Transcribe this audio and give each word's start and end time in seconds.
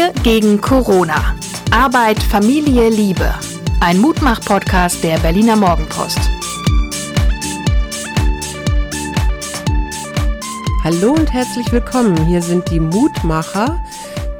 Wir 0.00 0.14
gegen 0.22 0.62
Corona. 0.62 1.36
Arbeit, 1.70 2.22
Familie, 2.22 2.88
Liebe. 2.88 3.34
Ein 3.80 3.98
Mutmach-Podcast 3.98 5.04
der 5.04 5.18
Berliner 5.18 5.56
Morgenpost. 5.56 6.18
Hallo 10.84 11.12
und 11.12 11.30
herzlich 11.30 11.70
willkommen. 11.70 12.16
Hier 12.26 12.40
sind 12.40 12.70
die 12.70 12.80
Mutmacher, 12.80 13.78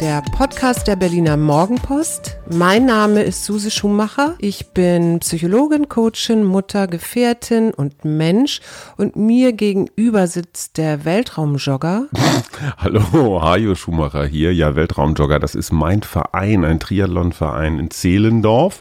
der 0.00 0.22
Podcast 0.34 0.86
der 0.86 0.96
Berliner 0.96 1.36
Morgenpost. 1.36 2.39
Mein 2.52 2.84
Name 2.86 3.22
ist 3.22 3.44
Suse 3.44 3.70
Schumacher. 3.70 4.34
Ich 4.38 4.70
bin 4.70 5.20
Psychologin, 5.20 5.88
Coachin, 5.88 6.42
Mutter, 6.42 6.88
Gefährtin 6.88 7.72
und 7.72 8.04
Mensch. 8.04 8.60
Und 8.96 9.14
mir 9.14 9.52
gegenüber 9.52 10.26
sitzt 10.26 10.76
der 10.76 11.04
Weltraumjogger. 11.04 12.06
Hallo, 12.76 13.40
Hajo 13.40 13.76
Schumacher 13.76 14.26
hier. 14.26 14.52
Ja, 14.52 14.74
Weltraumjogger, 14.74 15.38
das 15.38 15.54
ist 15.54 15.70
mein 15.70 16.02
Verein, 16.02 16.64
ein 16.64 16.80
Triathlonverein 16.80 17.78
in 17.78 17.92
Zehlendorf. 17.92 18.80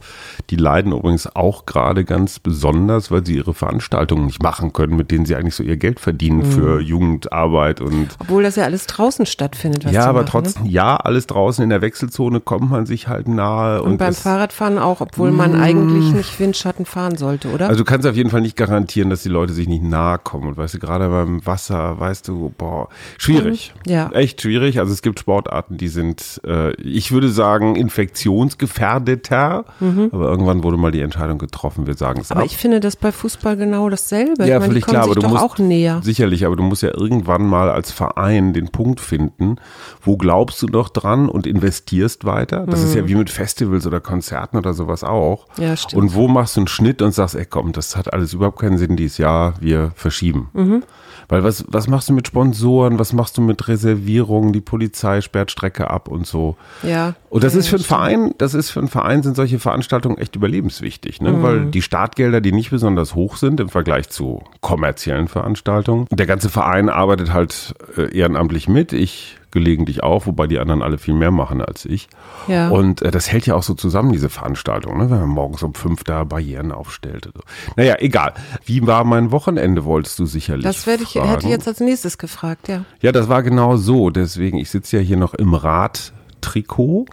Die 0.49 0.55
leiden 0.55 0.91
übrigens 0.91 1.35
auch 1.35 1.67
gerade 1.67 2.05
ganz 2.05 2.39
besonders, 2.39 3.11
weil 3.11 3.23
sie 3.23 3.35
ihre 3.35 3.53
Veranstaltungen 3.53 4.25
nicht 4.25 4.41
machen 4.41 4.73
können, 4.73 4.95
mit 4.95 5.11
denen 5.11 5.27
sie 5.27 5.35
eigentlich 5.35 5.53
so 5.53 5.61
ihr 5.61 5.77
Geld 5.77 5.99
verdienen 5.99 6.39
mhm. 6.39 6.51
für 6.51 6.81
Jugendarbeit 6.81 7.81
und. 7.81 8.17
Obwohl 8.17 8.41
das 8.41 8.55
ja 8.55 8.63
alles 8.63 8.87
draußen 8.87 9.27
stattfindet. 9.27 9.85
Was 9.85 9.91
ja, 9.91 10.05
aber 10.05 10.21
machen, 10.21 10.31
trotzdem, 10.31 10.63
ne? 10.63 10.69
ja, 10.71 10.95
alles 10.95 11.27
draußen 11.27 11.63
in 11.63 11.69
der 11.69 11.83
Wechselzone 11.83 12.39
kommt 12.39 12.71
man 12.71 12.87
sich 12.87 13.07
halt 13.07 13.27
nah 13.27 13.58
nahe. 13.59 13.81
Und, 13.81 13.91
und 13.91 13.97
beim 13.97 14.13
Fahrradfahren 14.13 14.77
auch, 14.77 15.01
obwohl 15.01 15.31
man 15.31 15.53
mmh. 15.53 15.61
eigentlich 15.61 16.13
nicht 16.13 16.39
Windschatten 16.39 16.85
fahren 16.85 17.17
sollte, 17.17 17.49
oder? 17.49 17.67
Also 17.67 17.79
du 17.79 17.85
kannst 17.85 18.07
auf 18.07 18.15
jeden 18.15 18.29
Fall 18.29 18.41
nicht 18.41 18.55
garantieren, 18.55 19.09
dass 19.09 19.23
die 19.23 19.29
Leute 19.29 19.53
sich 19.53 19.67
nicht 19.67 19.83
nahe 19.83 20.19
kommen. 20.19 20.47
Und 20.47 20.57
weißt 20.57 20.75
du, 20.75 20.79
gerade 20.79 21.09
beim 21.09 21.45
Wasser, 21.45 21.99
weißt 21.99 22.27
du, 22.27 22.53
boah, 22.57 22.89
schwierig. 23.17 23.73
Mhm. 23.85 23.91
Ja. 23.91 24.09
Echt 24.11 24.41
schwierig. 24.41 24.79
Also 24.79 24.93
es 24.93 25.01
gibt 25.01 25.19
Sportarten, 25.19 25.77
die 25.77 25.87
sind, 25.87 26.41
äh, 26.45 26.73
ich 26.81 27.11
würde 27.11 27.29
sagen, 27.29 27.75
infektionsgefährdeter. 27.75 29.65
Mhm. 29.79 30.09
Aber 30.11 30.29
irgendwann 30.29 30.63
wurde 30.63 30.77
mal 30.77 30.91
die 30.91 31.01
Entscheidung 31.01 31.37
getroffen, 31.37 31.87
wir 31.87 31.95
sagen 31.95 32.21
es 32.21 32.31
Aber 32.31 32.41
ab. 32.41 32.45
ich 32.45 32.57
finde 32.57 32.79
das 32.79 32.95
bei 32.95 33.11
Fußball 33.11 33.57
genau 33.57 33.89
dasselbe. 33.89 34.45
Ja, 34.45 34.45
ich 34.45 34.51
meine, 34.53 34.65
völlig 34.65 34.85
klar, 34.85 35.03
aber 35.03 35.15
du 35.15 35.27
musst 35.27 35.41
auch 35.41 35.57
näher. 35.57 36.01
Sicherlich, 36.03 36.45
aber 36.45 36.55
du 36.55 36.63
musst 36.63 36.83
ja 36.83 36.89
irgendwann 36.95 37.47
mal 37.47 37.69
als 37.69 37.91
Verein 37.91 38.53
den 38.53 38.69
Punkt 38.69 38.99
finden, 38.99 39.57
wo 40.01 40.17
glaubst 40.17 40.61
du 40.61 40.67
noch 40.67 40.89
dran 40.89 41.29
und 41.29 41.47
investierst 41.47 42.25
weiter. 42.25 42.65
Das 42.65 42.81
mhm. 42.81 42.85
ist 42.85 42.95
ja 42.95 43.07
wie 43.07 43.15
mit 43.15 43.29
Festivals 43.39 43.87
oder 43.87 44.01
Konzerten 44.01 44.57
oder 44.57 44.73
sowas 44.73 45.03
auch. 45.03 45.47
Ja, 45.57 45.77
stimmt. 45.77 46.01
Und 46.01 46.13
wo 46.13 46.27
machst 46.27 46.57
du 46.57 46.61
einen 46.61 46.67
Schnitt 46.67 47.01
und 47.01 47.13
sagst, 47.13 47.35
ey 47.35 47.45
komm, 47.45 47.71
das 47.71 47.95
hat 47.95 48.13
alles 48.13 48.33
überhaupt 48.33 48.59
keinen 48.59 48.77
Sinn 48.77 48.97
dieses 48.97 49.17
Jahr, 49.17 49.53
wir 49.61 49.91
verschieben. 49.95 50.49
Mhm. 50.53 50.83
Weil 51.29 51.43
was, 51.43 51.63
was 51.67 51.87
machst 51.87 52.09
du 52.09 52.13
mit 52.13 52.27
Sponsoren, 52.27 52.97
was 52.97 53.13
machst 53.13 53.37
du 53.37 53.41
mit 53.41 53.67
Reservierungen, 53.67 54.51
die 54.51 54.61
Polizei 54.61 55.21
sperrt 55.21 55.51
Strecke 55.51 55.89
ab 55.89 56.07
und 56.07 56.25
so. 56.25 56.57
Ja. 56.81 57.13
Und 57.29 57.43
das 57.43 57.53
ja, 57.53 57.59
ist 57.59 57.67
für 57.67 57.75
einen 57.75 57.85
Verein, 57.85 58.33
das 58.39 58.55
ist 58.55 58.71
für 58.71 58.79
einen 58.79 58.89
Verein 58.89 59.21
sind 59.21 59.35
solche 59.35 59.59
Veranstaltungen 59.59 60.17
echt 60.17 60.35
überlebenswichtig, 60.35 61.21
ne? 61.21 61.31
Mhm. 61.31 61.43
Weil 61.43 61.65
die 61.67 61.83
Startgelder, 61.83 62.41
die 62.41 62.51
nicht 62.51 62.71
besonders 62.71 63.13
hoch 63.13 63.37
sind 63.37 63.59
im 63.59 63.69
Vergleich 63.69 64.09
zu 64.09 64.43
kommerziellen 64.61 65.27
Veranstaltungen. 65.27 66.07
Der 66.11 66.25
ganze 66.25 66.49
Verein 66.49 66.89
arbeitet 66.89 67.31
halt 67.31 67.75
äh, 67.95 68.11
ehrenamtlich 68.17 68.67
mit. 68.67 68.91
Ich 68.91 69.38
gelegentlich 69.51 70.03
auch, 70.03 70.25
wobei 70.25 70.47
die 70.47 70.59
anderen 70.59 70.81
alle 70.81 70.97
viel 70.97 71.13
mehr 71.13 71.31
machen 71.31 71.61
als 71.61 71.85
ich. 71.85 72.07
Ja. 72.47 72.69
Und 72.69 73.01
äh, 73.01 73.11
das 73.11 73.31
hält 73.31 73.45
ja 73.45 73.55
auch 73.55 73.63
so 73.63 73.73
zusammen, 73.73 74.11
diese 74.11 74.29
Veranstaltung, 74.29 74.97
ne? 74.97 75.09
wenn 75.09 75.19
man 75.19 75.29
morgens 75.29 75.63
um 75.63 75.73
fünf 75.73 76.03
da 76.03 76.23
Barrieren 76.23 76.71
aufstellt. 76.71 77.29
So. 77.33 77.41
Naja, 77.75 77.95
egal. 77.99 78.33
Wie 78.65 78.85
war 78.85 79.03
mein 79.03 79.31
Wochenende, 79.31 79.85
wolltest 79.85 80.19
du 80.19 80.25
sicherlich 80.25 80.63
Das 80.65 80.87
werde 80.87 81.03
ich, 81.03 81.13
fragen. 81.13 81.29
hätte 81.29 81.45
ich 81.45 81.51
jetzt 81.51 81.67
als 81.67 81.79
nächstes 81.79 82.17
gefragt, 82.17 82.67
ja. 82.67 82.85
Ja, 83.01 83.11
das 83.11 83.29
war 83.29 83.43
genau 83.43 83.77
so. 83.77 84.09
Deswegen, 84.09 84.57
ich 84.57 84.69
sitze 84.69 84.97
ja 84.97 85.03
hier 85.03 85.17
noch 85.17 85.33
im 85.33 85.53
Radtrikot 85.53 87.05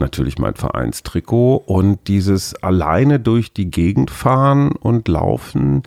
natürlich 0.00 0.38
mein 0.38 0.54
Vereinstrikot 0.54 1.56
und 1.66 1.98
dieses 2.08 2.54
alleine 2.62 3.20
durch 3.20 3.52
die 3.52 3.70
Gegend 3.70 4.10
fahren 4.10 4.72
und 4.72 5.08
laufen 5.08 5.82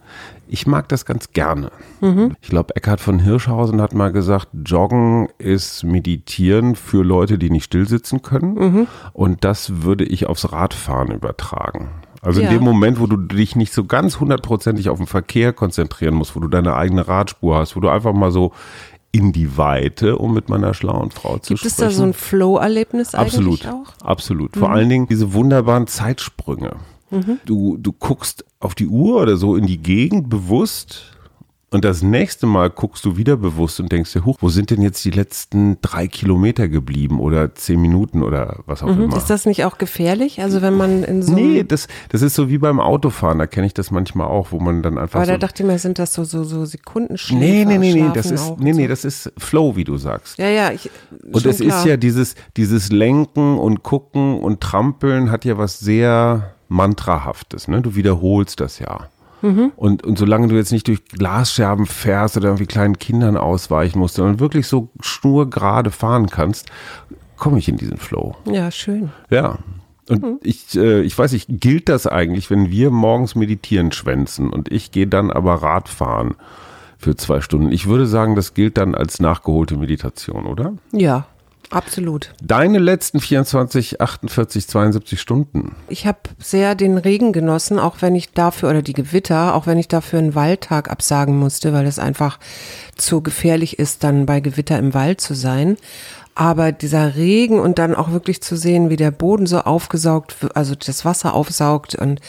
ich 0.53 0.67
mag 0.67 0.87
das 0.87 1.05
ganz 1.05 1.31
gerne. 1.31 1.71
Mhm. 1.99 2.35
Ich 2.39 2.49
glaube, 2.49 2.75
Eckhard 2.75 3.01
von 3.01 3.17
Hirschhausen 3.17 3.81
hat 3.81 3.95
mal 3.95 4.11
gesagt, 4.11 4.49
Joggen 4.63 5.27
ist 5.39 5.83
Meditieren 5.83 6.75
für 6.75 7.03
Leute, 7.03 7.39
die 7.39 7.49
nicht 7.49 7.63
stillsitzen 7.63 8.21
können. 8.21 8.53
Mhm. 8.53 8.87
Und 9.13 9.43
das 9.43 9.81
würde 9.81 10.03
ich 10.03 10.27
aufs 10.27 10.51
Radfahren 10.51 11.11
übertragen. 11.11 11.89
Also 12.21 12.39
ja. 12.39 12.49
in 12.49 12.53
dem 12.53 12.63
Moment, 12.63 12.99
wo 12.99 13.07
du 13.07 13.17
dich 13.17 13.55
nicht 13.55 13.73
so 13.73 13.85
ganz 13.85 14.19
hundertprozentig 14.19 14.89
auf 14.89 14.99
den 14.99 15.07
Verkehr 15.07 15.53
konzentrieren 15.53 16.13
musst, 16.13 16.35
wo 16.35 16.39
du 16.39 16.47
deine 16.47 16.75
eigene 16.75 17.07
Radspur 17.07 17.57
hast, 17.57 17.75
wo 17.75 17.79
du 17.79 17.89
einfach 17.89 18.13
mal 18.13 18.31
so 18.31 18.53
in 19.13 19.31
die 19.31 19.57
Weite, 19.57 20.17
um 20.17 20.33
mit 20.33 20.49
meiner 20.49 20.73
schlauen 20.73 21.11
Frau 21.11 21.37
zu 21.37 21.53
Gibt 21.53 21.59
sprechen. 21.59 21.61
Gibt 21.61 21.71
es 21.71 21.75
da 21.77 21.91
so 21.91 22.03
ein 22.03 22.13
Flow-Erlebnis 22.13 23.13
eigentlich 23.13 23.33
absolut, 23.35 23.67
auch? 23.67 24.05
Absolut. 24.05 24.55
Mhm. 24.55 24.59
Vor 24.59 24.71
allen 24.71 24.89
Dingen 24.89 25.07
diese 25.07 25.33
wunderbaren 25.33 25.87
Zeitsprünge. 25.87 26.77
Mhm. 27.11 27.39
Du, 27.45 27.77
du 27.77 27.93
guckst 27.93 28.43
auf 28.59 28.73
die 28.73 28.87
Uhr 28.87 29.21
oder 29.21 29.37
so 29.37 29.55
in 29.55 29.67
die 29.67 29.77
Gegend 29.77 30.29
bewusst 30.29 31.12
und 31.73 31.83
das 31.83 32.03
nächste 32.03 32.45
Mal 32.45 32.69
guckst 32.69 33.03
du 33.03 33.17
wieder 33.17 33.35
bewusst 33.35 33.79
und 33.79 33.91
denkst 33.91 34.13
dir, 34.13 34.25
huch, 34.25 34.37
wo 34.41 34.49
sind 34.49 34.69
denn 34.69 34.81
jetzt 34.83 35.03
die 35.05 35.09
letzten 35.09 35.77
drei 35.81 36.07
Kilometer 36.07 36.67
geblieben 36.67 37.19
oder 37.19 37.55
zehn 37.55 37.81
Minuten 37.81 38.21
oder 38.21 38.59
was 38.67 38.83
auch 38.83 38.95
mhm. 38.95 39.05
immer. 39.05 39.17
Ist 39.17 39.31
das 39.31 39.47
nicht 39.47 39.65
auch 39.65 39.79
gefährlich? 39.79 40.39
Also 40.41 40.61
wenn 40.61 40.75
man 40.75 41.03
in 41.03 41.23
so 41.23 41.33
Nee, 41.33 41.63
das, 41.63 41.87
das 42.09 42.21
ist 42.21 42.35
so 42.35 42.47
wie 42.47 42.59
beim 42.59 42.79
Autofahren, 42.79 43.39
da 43.39 43.47
kenne 43.47 43.65
ich 43.65 43.73
das 43.73 43.89
manchmal 43.89 44.27
auch, 44.27 44.51
wo 44.51 44.59
man 44.59 44.83
dann 44.83 44.99
einfach. 44.99 45.15
Aber 45.15 45.25
so 45.25 45.31
da 45.31 45.37
dachte 45.39 45.63
ich 45.63 45.67
mir, 45.67 45.79
sind 45.79 45.97
das 45.97 46.13
so, 46.13 46.23
so, 46.23 46.43
so 46.43 46.63
Sekundenschläfe? 46.63 47.43
Nee, 47.43 47.65
nee, 47.65 47.77
nee, 47.79 47.93
nee, 47.93 48.11
das 48.13 48.29
ist, 48.29 48.53
nee, 48.59 48.73
nee, 48.73 48.87
das 48.87 49.03
ist 49.03 49.33
Flow, 49.39 49.75
wie 49.75 49.83
du 49.83 49.97
sagst. 49.97 50.37
Ja, 50.37 50.49
ja, 50.49 50.71
ich. 50.71 50.91
Und 51.31 51.43
es 51.45 51.57
klar. 51.57 51.79
ist 51.79 51.85
ja 51.85 51.97
dieses, 51.97 52.35
dieses 52.55 52.91
Lenken 52.91 53.57
und 53.57 53.81
Gucken 53.81 54.39
und 54.39 54.61
Trampeln 54.61 55.31
hat 55.31 55.43
ja 55.43 55.57
was 55.57 55.79
sehr 55.79 56.53
Mantrahaftes, 56.67 57.67
ne? 57.67 57.81
Du 57.81 57.95
wiederholst 57.95 58.59
das 58.59 58.79
ja. 58.79 59.09
Mhm. 59.43 59.73
Und, 59.75 60.03
und 60.03 60.17
solange 60.17 60.47
du 60.47 60.55
jetzt 60.55 60.71
nicht 60.71 60.87
durch 60.87 61.03
Glasscherben 61.05 61.85
fährst 61.85 62.37
oder 62.37 62.47
irgendwie 62.47 62.65
kleinen 62.65 62.97
Kindern 62.97 63.37
ausweichen 63.37 63.99
musst, 63.99 64.15
sondern 64.15 64.39
wirklich 64.39 64.67
so 64.67 64.89
schnurgerade 65.01 65.91
fahren 65.91 66.27
kannst, 66.29 66.71
komme 67.37 67.59
ich 67.59 67.67
in 67.67 67.75
diesen 67.77 67.97
Flow. 67.97 68.35
Ja, 68.45 68.71
schön. 68.71 69.11
Ja. 69.29 69.59
Und 70.09 70.23
mhm. 70.23 70.39
ich, 70.43 70.75
äh, 70.75 71.01
ich 71.01 71.17
weiß 71.17 71.33
nicht, 71.33 71.47
gilt 71.49 71.89
das 71.89 72.07
eigentlich, 72.07 72.49
wenn 72.49 72.71
wir 72.71 72.89
morgens 72.89 73.35
meditieren 73.35 73.91
schwänzen 73.91 74.49
und 74.49 74.71
ich 74.71 74.91
gehe 74.91 75.07
dann 75.07 75.29
aber 75.29 75.55
Radfahren 75.55 76.35
für 76.97 77.15
zwei 77.17 77.41
Stunden? 77.41 77.71
Ich 77.71 77.87
würde 77.87 78.07
sagen, 78.07 78.35
das 78.35 78.53
gilt 78.53 78.77
dann 78.77 78.95
als 78.95 79.19
nachgeholte 79.19 79.75
Meditation, 79.75 80.45
oder? 80.45 80.73
Ja, 80.93 81.25
Absolut. 81.73 82.33
Deine 82.41 82.77
letzten 82.77 83.19
24, 83.19 83.99
48, 83.99 84.67
72 84.67 85.19
Stunden. 85.19 85.75
Ich 85.89 86.05
habe 86.05 86.19
sehr 86.37 86.75
den 86.75 86.97
Regen 86.97 87.33
genossen, 87.33 87.79
auch 87.79 87.97
wenn 88.01 88.15
ich 88.15 88.31
dafür, 88.31 88.69
oder 88.69 88.81
die 88.83 88.93
Gewitter, 88.93 89.55
auch 89.55 89.65
wenn 89.65 89.79
ich 89.79 89.87
dafür 89.87 90.19
einen 90.19 90.35
Waldtag 90.35 90.91
absagen 90.91 91.37
musste, 91.37 91.73
weil 91.73 91.87
es 91.87 91.97
einfach 91.97 92.39
zu 92.95 93.21
gefährlich 93.21 93.79
ist, 93.79 94.03
dann 94.03 94.27
bei 94.27 94.39
Gewitter 94.39 94.77
im 94.77 94.93
Wald 94.93 95.19
zu 95.19 95.33
sein. 95.33 95.77
Aber 96.35 96.71
dieser 96.71 97.15
Regen 97.15 97.59
und 97.59 97.77
dann 97.77 97.93
auch 97.93 98.11
wirklich 98.11 98.41
zu 98.41 98.55
sehen, 98.55 98.89
wie 98.89 98.95
der 98.95 99.11
Boden 99.11 99.45
so 99.45 99.59
aufgesaugt, 99.59 100.35
also 100.55 100.73
das 100.75 101.05
Wasser 101.05 101.33
aufsaugt 101.33 101.95
und 101.95 102.21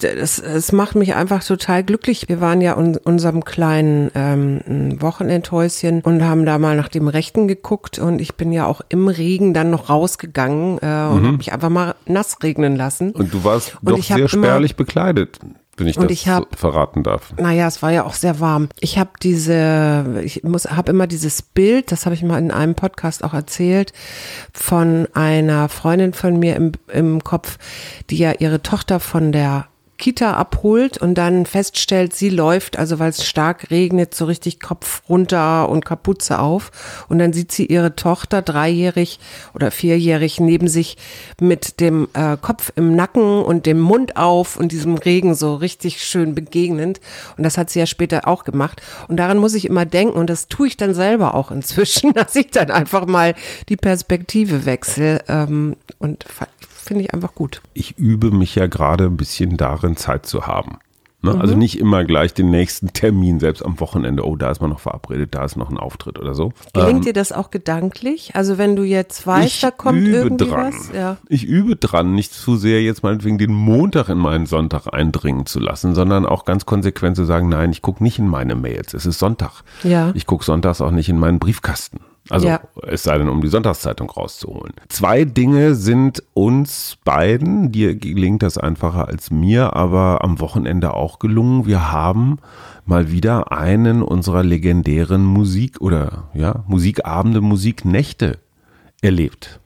das, 0.00 0.38
es 0.38 0.72
macht 0.72 0.94
mich 0.94 1.14
einfach 1.14 1.44
total 1.44 1.84
glücklich. 1.84 2.28
Wir 2.28 2.40
waren 2.40 2.60
ja 2.60 2.74
in 2.74 2.96
unserem 2.96 3.44
kleinen 3.44 4.10
ähm, 4.14 5.00
Wochenendhäuschen 5.00 6.00
und 6.02 6.24
haben 6.24 6.46
da 6.46 6.58
mal 6.58 6.76
nach 6.76 6.88
dem 6.88 7.08
Rechten 7.08 7.48
geguckt 7.48 7.98
und 7.98 8.20
ich 8.20 8.34
bin 8.34 8.52
ja 8.52 8.66
auch 8.66 8.80
im 8.88 9.08
Regen 9.08 9.54
dann 9.54 9.70
noch 9.70 9.90
rausgegangen 9.90 10.78
äh, 10.78 11.08
und 11.10 11.22
mhm. 11.22 11.26
habe 11.26 11.36
mich 11.36 11.52
einfach 11.52 11.70
mal 11.70 11.94
nass 12.06 12.38
regnen 12.42 12.76
lassen. 12.76 13.10
Und 13.12 13.32
du 13.32 13.44
warst 13.44 13.76
und 13.82 13.90
doch 13.90 14.02
sehr 14.02 14.28
spärlich 14.28 14.76
bekleidet 14.76 15.38
wenn 15.76 15.86
ich 15.86 15.98
und 15.98 16.04
das 16.04 16.12
ich 16.12 16.28
hab, 16.28 16.56
verraten 16.56 17.02
darf. 17.02 17.34
Naja, 17.36 17.66
es 17.66 17.82
war 17.82 17.90
ja 17.90 18.04
auch 18.04 18.14
sehr 18.14 18.40
warm. 18.40 18.68
Ich 18.80 18.98
habe 18.98 19.10
diese, 19.22 20.20
ich 20.24 20.42
muss, 20.44 20.66
habe 20.66 20.90
immer 20.90 21.06
dieses 21.06 21.42
Bild, 21.42 21.92
das 21.92 22.06
habe 22.06 22.14
ich 22.14 22.22
mal 22.22 22.38
in 22.38 22.50
einem 22.50 22.74
Podcast 22.74 23.24
auch 23.24 23.34
erzählt, 23.34 23.92
von 24.52 25.08
einer 25.14 25.68
Freundin 25.68 26.12
von 26.12 26.38
mir 26.38 26.56
im, 26.56 26.72
im 26.92 27.24
Kopf, 27.24 27.58
die 28.10 28.18
ja 28.18 28.32
ihre 28.38 28.62
Tochter 28.62 29.00
von 29.00 29.32
der 29.32 29.66
Kita 29.96 30.34
abholt 30.34 30.98
und 30.98 31.14
dann 31.14 31.46
feststellt, 31.46 32.14
sie 32.14 32.28
läuft, 32.28 32.78
also 32.78 32.98
weil 32.98 33.10
es 33.10 33.24
stark 33.24 33.70
regnet, 33.70 34.14
so 34.14 34.24
richtig 34.24 34.60
Kopf 34.60 35.02
runter 35.08 35.68
und 35.68 35.84
Kapuze 35.84 36.38
auf. 36.40 36.72
Und 37.08 37.18
dann 37.18 37.32
sieht 37.32 37.52
sie 37.52 37.66
ihre 37.66 37.94
Tochter 37.94 38.42
dreijährig 38.42 39.20
oder 39.54 39.70
vierjährig 39.70 40.40
neben 40.40 40.68
sich 40.68 40.96
mit 41.40 41.80
dem 41.80 42.08
äh, 42.14 42.36
Kopf 42.40 42.72
im 42.76 42.96
Nacken 42.96 43.42
und 43.42 43.66
dem 43.66 43.80
Mund 43.80 44.16
auf 44.16 44.56
und 44.56 44.72
diesem 44.72 44.96
Regen 44.96 45.34
so 45.34 45.54
richtig 45.54 46.02
schön 46.02 46.34
begegnend. 46.34 47.00
Und 47.36 47.44
das 47.44 47.56
hat 47.56 47.70
sie 47.70 47.78
ja 47.78 47.86
später 47.86 48.26
auch 48.26 48.44
gemacht. 48.44 48.82
Und 49.08 49.16
daran 49.16 49.38
muss 49.38 49.54
ich 49.54 49.66
immer 49.66 49.86
denken 49.86 50.18
und 50.18 50.28
das 50.28 50.48
tue 50.48 50.66
ich 50.66 50.76
dann 50.76 50.94
selber 50.94 51.34
auch 51.34 51.50
inzwischen, 51.50 52.12
dass 52.14 52.34
ich 52.34 52.50
dann 52.50 52.70
einfach 52.70 53.06
mal 53.06 53.34
die 53.68 53.76
Perspektive 53.76 54.66
wechsle 54.66 55.22
ähm, 55.28 55.76
und 55.98 56.24
finde 56.84 57.04
ich 57.04 57.14
einfach 57.14 57.34
gut. 57.34 57.62
Ich 57.72 57.98
übe 57.98 58.30
mich 58.30 58.54
ja 58.54 58.66
gerade 58.66 59.04
ein 59.04 59.16
bisschen 59.16 59.56
darin, 59.56 59.96
Zeit 59.96 60.26
zu 60.26 60.46
haben. 60.46 60.78
Ne? 61.24 61.40
Also 61.40 61.56
nicht 61.56 61.78
immer 61.78 62.04
gleich 62.04 62.34
den 62.34 62.50
nächsten 62.50 62.92
Termin, 62.92 63.40
selbst 63.40 63.64
am 63.64 63.80
Wochenende. 63.80 64.26
Oh, 64.26 64.36
da 64.36 64.50
ist 64.50 64.60
man 64.60 64.68
noch 64.68 64.80
verabredet, 64.80 65.34
da 65.34 65.46
ist 65.46 65.56
noch 65.56 65.70
ein 65.70 65.78
Auftritt 65.78 66.18
oder 66.18 66.34
so. 66.34 66.52
Gelingt 66.74 66.98
Ähm, 66.98 67.02
dir 67.02 67.12
das 67.14 67.32
auch 67.32 67.50
gedanklich? 67.50 68.32
Also 68.34 68.58
wenn 68.58 68.76
du 68.76 68.82
jetzt 68.82 69.26
weißt, 69.26 69.62
da 69.62 69.70
kommt 69.70 70.00
übe 70.00 70.16
irgendwie 70.18 70.50
dran. 70.50 70.74
was? 70.74 70.92
Ja. 70.94 71.16
Ich 71.28 71.44
übe 71.44 71.76
dran, 71.76 72.14
nicht 72.14 72.34
zu 72.34 72.56
sehr 72.56 72.82
jetzt 72.82 73.02
meinetwegen 73.02 73.38
den 73.38 73.54
Montag 73.54 74.10
in 74.10 74.18
meinen 74.18 74.44
Sonntag 74.44 74.92
eindringen 74.92 75.46
zu 75.46 75.60
lassen, 75.60 75.94
sondern 75.94 76.26
auch 76.26 76.44
ganz 76.44 76.66
konsequent 76.66 77.16
zu 77.16 77.24
sagen, 77.24 77.48
nein, 77.48 77.72
ich 77.72 77.80
gucke 77.80 78.02
nicht 78.02 78.18
in 78.18 78.28
meine 78.28 78.54
Mails. 78.54 78.92
Es 78.92 79.06
ist 79.06 79.18
Sonntag. 79.18 79.62
Ja. 79.82 80.12
Ich 80.14 80.26
gucke 80.26 80.44
sonntags 80.44 80.82
auch 80.82 80.90
nicht 80.90 81.08
in 81.08 81.18
meinen 81.18 81.38
Briefkasten. 81.38 82.00
Also 82.30 82.46
Ja. 82.46 82.60
es 82.86 83.02
sei 83.02 83.18
denn, 83.18 83.28
um 83.28 83.42
die 83.42 83.48
Sonntagszeitung 83.48 84.08
rauszuholen. 84.10 84.72
Zwei 84.88 85.24
Dinge 85.24 85.74
sind 85.74 86.22
uns 86.32 86.96
beiden, 87.04 87.70
dir 87.70 87.94
gelingt 87.96 88.42
das 88.42 88.56
einfacher 88.56 89.08
als 89.08 89.30
mir, 89.30 89.74
aber 89.76 90.24
am 90.24 90.40
Wochenende 90.40 90.94
auch 90.94 91.18
gelungen. 91.18 91.66
Wir 91.66 91.92
haben 91.92 92.38
mal 92.86 93.10
wieder 93.10 93.52
einen 93.52 94.02
unserer 94.02 94.42
legendären 94.42 95.24
Musik- 95.24 95.80
oder 95.80 96.24
ja, 96.34 96.64
Musikabende, 96.66 97.40
Musiknächte 97.42 98.38
erlebt. 99.02 99.60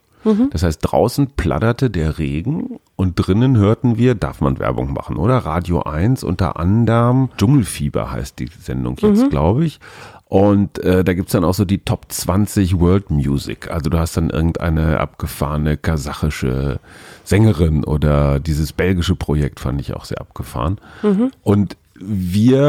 Das 0.51 0.63
heißt, 0.63 0.81
draußen 0.83 1.29
platterte 1.37 1.89
der 1.89 2.19
Regen 2.19 2.81
und 2.97 3.15
drinnen 3.15 3.57
hörten 3.57 3.97
wir, 3.97 4.15
darf 4.15 4.43
man 4.43 4.59
Werbung 4.59 4.93
machen, 4.93 5.17
oder? 5.17 5.39
Radio 5.39 5.85
1 5.85 6.23
unter 6.23 6.59
anderem. 6.59 7.31
Dschungelfieber 7.39 8.11
heißt 8.11 8.39
die 8.39 8.49
Sendung 8.61 8.97
jetzt, 9.01 9.31
glaube 9.31 9.65
ich. 9.65 9.81
Und 10.29 10.79
äh, 10.85 11.05
da 11.05 11.15
gibt's 11.15 11.33
dann 11.33 11.45
auch 11.45 11.55
so 11.55 11.65
die 11.65 11.79
Top 11.79 12.07
20 12.09 12.79
World 12.79 13.11
Music. 13.11 13.71
Also 13.71 13.89
du 13.89 13.99
hast 13.99 14.17
dann 14.19 14.29
irgendeine 14.29 15.01
abgefahrene 15.01 15.79
kasachische 15.79 16.81
Sängerin 17.25 17.83
oder 17.83 18.39
dieses 18.39 18.73
belgische 18.75 19.15
Projekt 19.17 19.59
fand 19.61 19.81
ich 19.81 19.95
auch 19.95 20.05
sehr 20.05 20.21
abgefahren. 20.21 20.79
Und 21.43 21.77
wir 22.01 22.63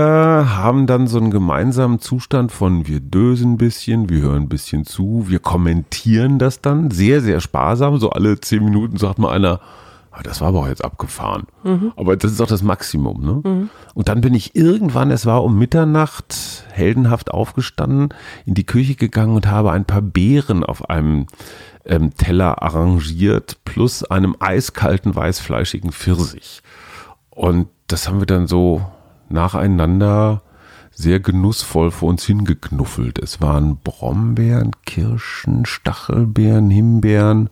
haben 0.55 0.87
dann 0.87 1.07
so 1.07 1.17
einen 1.17 1.31
gemeinsamen 1.31 1.99
Zustand 1.99 2.51
von 2.53 2.87
wir 2.87 2.99
dösen 3.01 3.53
ein 3.53 3.57
bisschen, 3.57 4.09
wir 4.09 4.21
hören 4.21 4.43
ein 4.43 4.49
bisschen 4.49 4.85
zu, 4.85 5.25
wir 5.27 5.39
kommentieren 5.39 6.39
das 6.39 6.61
dann 6.61 6.91
sehr, 6.91 7.19
sehr 7.21 7.41
sparsam. 7.41 7.97
So 7.97 8.09
alle 8.11 8.39
zehn 8.39 8.63
Minuten 8.63 8.97
sagt 8.97 9.19
mal 9.19 9.31
einer, 9.33 9.59
"Ah, 9.59 9.61
das 10.23 10.41
war 10.41 10.49
aber 10.49 10.59
auch 10.59 10.67
jetzt 10.67 10.83
abgefahren. 10.83 11.43
Aber 11.95 12.17
das 12.17 12.31
ist 12.31 12.41
auch 12.41 12.47
das 12.47 12.63
Maximum. 12.63 13.21
Ne? 13.23 13.69
Und 13.93 14.09
dann 14.09 14.21
bin 14.21 14.33
ich 14.33 14.55
irgendwann, 14.55 15.11
es 15.11 15.25
war 15.25 15.43
um 15.43 15.57
Mitternacht, 15.57 16.65
heldenhaft 16.71 17.31
aufgestanden, 17.31 18.09
in 18.45 18.53
die 18.53 18.65
Küche 18.65 18.95
gegangen 18.95 19.35
und 19.35 19.47
habe 19.47 19.71
ein 19.71 19.85
paar 19.85 20.01
Beeren 20.01 20.63
auf 20.63 20.89
einem 20.89 21.27
ähm, 21.85 22.15
Teller 22.15 22.61
arrangiert, 22.61 23.57
plus 23.65 24.03
einem 24.03 24.35
eiskalten, 24.39 25.15
weißfleischigen 25.15 25.91
Pfirsich. 25.91 26.61
Und 27.29 27.67
das 27.87 28.07
haben 28.07 28.19
wir 28.19 28.25
dann 28.25 28.47
so 28.47 28.81
nacheinander 29.29 30.41
sehr 30.91 31.19
genussvoll 31.19 31.91
vor 31.91 32.09
uns 32.09 32.25
hingeknuffelt. 32.25 33.19
Es 33.19 33.41
waren 33.41 33.77
Brombeeren, 33.77 34.71
Kirschen, 34.85 35.65
Stachelbeeren, 35.65 36.69
Himbeeren 36.69 37.49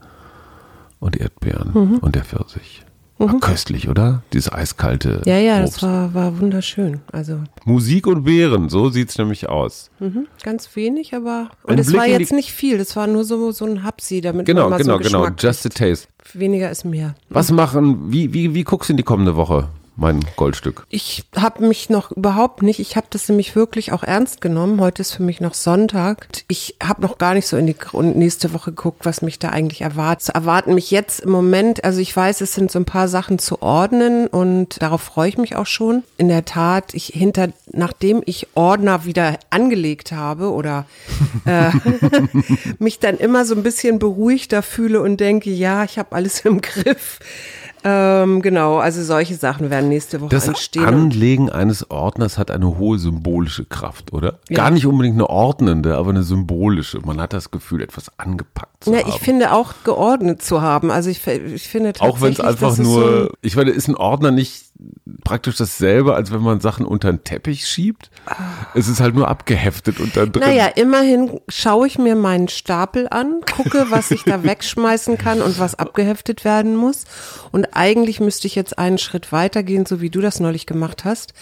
und 1.00 1.16
Erdbeeren 1.18 1.72
Mhm. 1.74 1.98
und 2.00 2.16
der 2.16 2.24
Pfirsich. 2.24 2.84
War 3.20 3.40
köstlich, 3.40 3.90
oder? 3.90 4.22
Dieses 4.32 4.52
eiskalte 4.52 5.24
Ja, 5.26 5.40
ja, 5.40 5.60
das 5.60 5.72
Obst. 5.72 5.82
war, 5.84 6.14
war 6.14 6.40
wunderschön. 6.40 7.00
Also 7.12 7.40
Musik 7.66 8.06
und 8.06 8.24
Beeren, 8.26 8.70
so 8.70 8.90
sieht's 8.90 9.18
nämlich 9.18 9.50
aus. 9.50 9.90
mhm, 10.00 10.28
ganz 10.44 10.76
wenig, 10.76 11.16
aber 11.16 11.50
Ein 11.66 11.72
und 11.74 11.80
es 11.80 11.88
Blick 11.88 11.98
war 12.00 12.06
jetzt 12.06 12.32
nicht 12.32 12.52
viel. 12.52 12.78
Das 12.78 12.96
war 12.96 13.08
nur 13.08 13.24
so, 13.24 13.52
so 13.52 13.66
ein 13.66 13.82
Hapsi, 13.84 14.22
damit 14.22 14.46
Genau, 14.46 14.70
man 14.70 14.70
mal 14.72 14.78
genau, 14.78 14.98
so 14.98 15.04
genau. 15.04 15.22
Geschmack 15.24 15.42
Just 15.42 15.66
a 15.66 15.70
taste. 15.70 16.08
Weniger 16.34 16.70
ist 16.70 16.86
mehr. 16.86 17.16
Was 17.30 17.52
machen, 17.52 18.12
wie, 18.12 18.34
wie, 18.34 18.54
wie 18.54 18.64
guckst 18.64 18.90
du 18.90 18.94
in 18.94 18.98
die 18.98 19.04
kommende 19.04 19.36
Woche, 19.36 19.70
mein 19.98 20.20
Goldstück? 20.36 20.86
Ich 20.90 21.26
habe 21.36 21.68
mich 21.68 21.90
noch 21.90 22.12
überhaupt 22.12 22.62
nicht, 22.62 22.80
ich 22.80 22.96
habe 22.96 23.08
das 23.10 23.28
nämlich 23.28 23.56
wirklich 23.56 23.92
auch 23.92 24.04
ernst 24.04 24.42
genommen. 24.42 24.80
Heute 24.80 25.02
ist 25.02 25.14
für 25.14 25.24
mich 25.24 25.42
noch 25.42 25.56
Sonntag. 25.56 26.28
Ich 26.48 26.76
habe 26.82 27.02
noch 27.02 27.18
gar 27.18 27.34
nicht 27.34 27.48
so 27.48 27.58
in 27.58 27.66
die 27.66 27.76
nächste 27.94 28.54
Woche 28.54 28.72
geguckt, 28.72 29.06
was 29.06 29.22
mich 29.22 29.40
da 29.40 29.50
eigentlich 29.50 29.82
erwartet. 29.82 30.30
Erwarten 30.30 30.76
mich 30.76 30.92
jetzt 30.92 31.22
im 31.22 31.32
Moment, 31.32 31.84
also 31.84 32.00
ich 32.00 32.16
weiß, 32.16 32.42
es 32.42 32.54
sind 32.54 32.72
so 32.72 32.80
ein 32.80 32.86
paar 32.86 33.08
Sachen 33.08 33.40
zu 33.40 33.62
ordnen 33.62 34.28
und 34.28 34.82
darauf 34.82 35.02
freue 35.02 35.30
ich 35.30 35.38
mich 35.38 35.56
auch 35.56 35.66
schon. 35.66 36.04
In 36.18 36.28
der 36.28 36.46
Tat, 36.46 36.94
ich 36.94 37.08
hinter, 37.08 37.50
nachdem 37.72 38.22
ich 38.26 38.48
Ordner 38.54 39.06
wieder 39.06 39.40
angelegt 39.50 40.12
habe 40.12 40.52
oder 40.52 40.86
äh, 41.46 41.72
mich 42.80 43.00
dann 43.00 43.18
immer 43.18 43.46
so 43.46 43.56
ein 43.56 43.64
bisschen 43.64 43.98
beruhigter 43.98 44.62
fühle 44.62 45.02
und 45.02 45.20
denke, 45.20 45.50
ja, 45.50 45.84
ich 45.84 45.98
habe 45.98 46.16
alles 46.16 46.42
im 46.42 46.62
Griff. 46.62 47.20
Ähm, 47.84 48.42
genau, 48.42 48.78
also 48.78 49.04
solche 49.04 49.36
Sachen 49.36 49.70
werden 49.70 49.90
nächste 49.90 50.22
Woche 50.22 50.30
Das 50.30 50.48
entstehen. 50.48 50.84
Und 50.86 50.94
Anlegen 50.94 51.50
eines 51.50 51.90
Ordners 51.90 52.38
hat 52.38 52.52
eine 52.52 52.78
hohe 52.78 52.98
symbolische 53.00 53.66
Kraft, 53.66 54.14
oder? 54.14 54.40
Ja. 54.50 54.58
Gar 54.58 54.72
nicht 54.72 54.86
unbedingt 54.86 55.16
eine 55.16 55.30
ordnende, 55.30 55.96
aber 55.96 56.10
eine 56.10 56.24
symbolische. 56.24 57.00
Man 57.06 57.22
hat 57.22 57.34
das 57.34 57.52
Gefühl, 57.52 57.82
etwas 57.82 58.12
angepackt 58.18 58.77
zu 58.80 58.94
Ja, 58.94 59.00
haben. 59.00 59.10
ich 59.10 59.16
finde 59.20 59.54
auch 59.54 59.74
geordnet 59.84 60.42
zu 60.42 60.62
haben. 60.62 60.92
Also 60.92 61.10
ich, 61.10 61.26
ich 61.26 61.68
finde 61.68 61.94
auch 62.00 62.22
wenn 62.22 62.32
es 62.32 62.38
tatsächlich, 62.38 62.64
einfach 62.70 62.78
nur, 62.84 63.24
So, 63.26 63.30
ich 63.42 63.56
meine, 63.56 63.72
ist 63.72 63.88
ein 63.88 63.96
Ordner 63.96 64.32
nicht 64.32 64.66
praktisch 65.24 65.56
dasselbe, 65.58 66.14
als 66.14 66.32
wenn 66.32 66.42
man 66.42 66.60
Sachen 66.60 66.86
unter 66.86 67.12
den 67.12 67.24
Teppich 67.24 67.66
schiebt? 67.68 68.12
Es 68.76 68.88
ist 68.88 69.00
halt 69.00 69.16
nur 69.16 69.28
abgeheftet 69.28 70.00
und 70.00 70.16
dann 70.16 70.32
drin. 70.32 70.44
naja, 70.44 70.68
immerhin 70.68 71.40
schaue 71.50 71.88
ich 71.88 71.98
mir 71.98 72.16
meinen 72.16 72.48
Stapel 72.48 73.08
an, 73.10 73.42
gucke, 73.56 73.88
was 73.90 74.12
ich 74.12 74.24
da 74.24 74.44
wegschmeißen 74.44 75.18
kann 75.18 75.42
und 75.42 75.58
was 75.60 75.74
abgeheftet 75.74 76.46
werden 76.46 76.76
muss. 76.76 77.06
Und 77.52 77.70
eigentlich 77.76 78.20
müsste 78.20 78.46
ich 78.46 78.54
jetzt 78.54 78.78
einen 78.78 79.00
Schritt 79.00 79.32
weitergehen, 79.32 79.88
so 79.88 80.00
wie 80.02 80.12
du 80.12 80.22
das 80.22 80.40
neulich 80.40 80.68
gemacht 80.68 81.04
hast. 81.06 81.34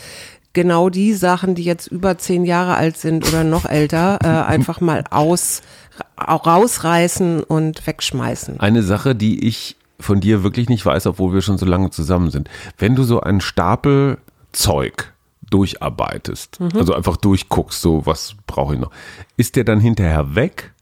Genau 0.53 0.89
die 0.89 1.13
Sachen, 1.13 1.53
die 1.53 1.65
jetzt 1.65 1.88
über 1.88 2.17
zehn 2.17 2.45
Jahre 2.45 2.75
alt 2.75 2.95
sind 2.97 3.27
oder 3.27 3.43
noch 3.43 3.65
älter, 3.65 4.19
äh, 4.23 4.27
einfach 4.49 4.79
mal 4.79 5.03
aus, 5.09 5.61
rausreißen 6.18 7.44
und 7.44 7.86
wegschmeißen. 7.86 8.59
Eine 8.59 8.83
Sache, 8.83 9.15
die 9.15 9.45
ich 9.47 9.75
von 10.00 10.19
dir 10.19 10.44
wirklich 10.44 10.69
nicht 10.69 10.86
weiß, 10.86 11.07
obwohl 11.07 11.33
wir 11.33 11.42
schon 11.42 11.57
so 11.57 11.65
lange 11.65 11.89
zusammen 11.89 12.30
sind. 12.31 12.50
Wenn 12.77 12.95
du 12.95 13.03
so 13.03 13.21
einen 13.21 13.42
Stapel 13.42 14.18
Zeug 14.51 15.13
durcharbeitest, 15.50 16.59
Mhm. 16.59 16.69
also 16.77 16.94
einfach 16.94 17.18
durchguckst, 17.18 17.81
so 17.81 18.06
was 18.06 18.36
brauche 18.47 18.74
ich 18.75 18.80
noch, 18.80 18.92
ist 19.38 19.56
der 19.56 19.63
dann 19.63 19.80
hinterher 19.80 20.36
weg 20.36 20.74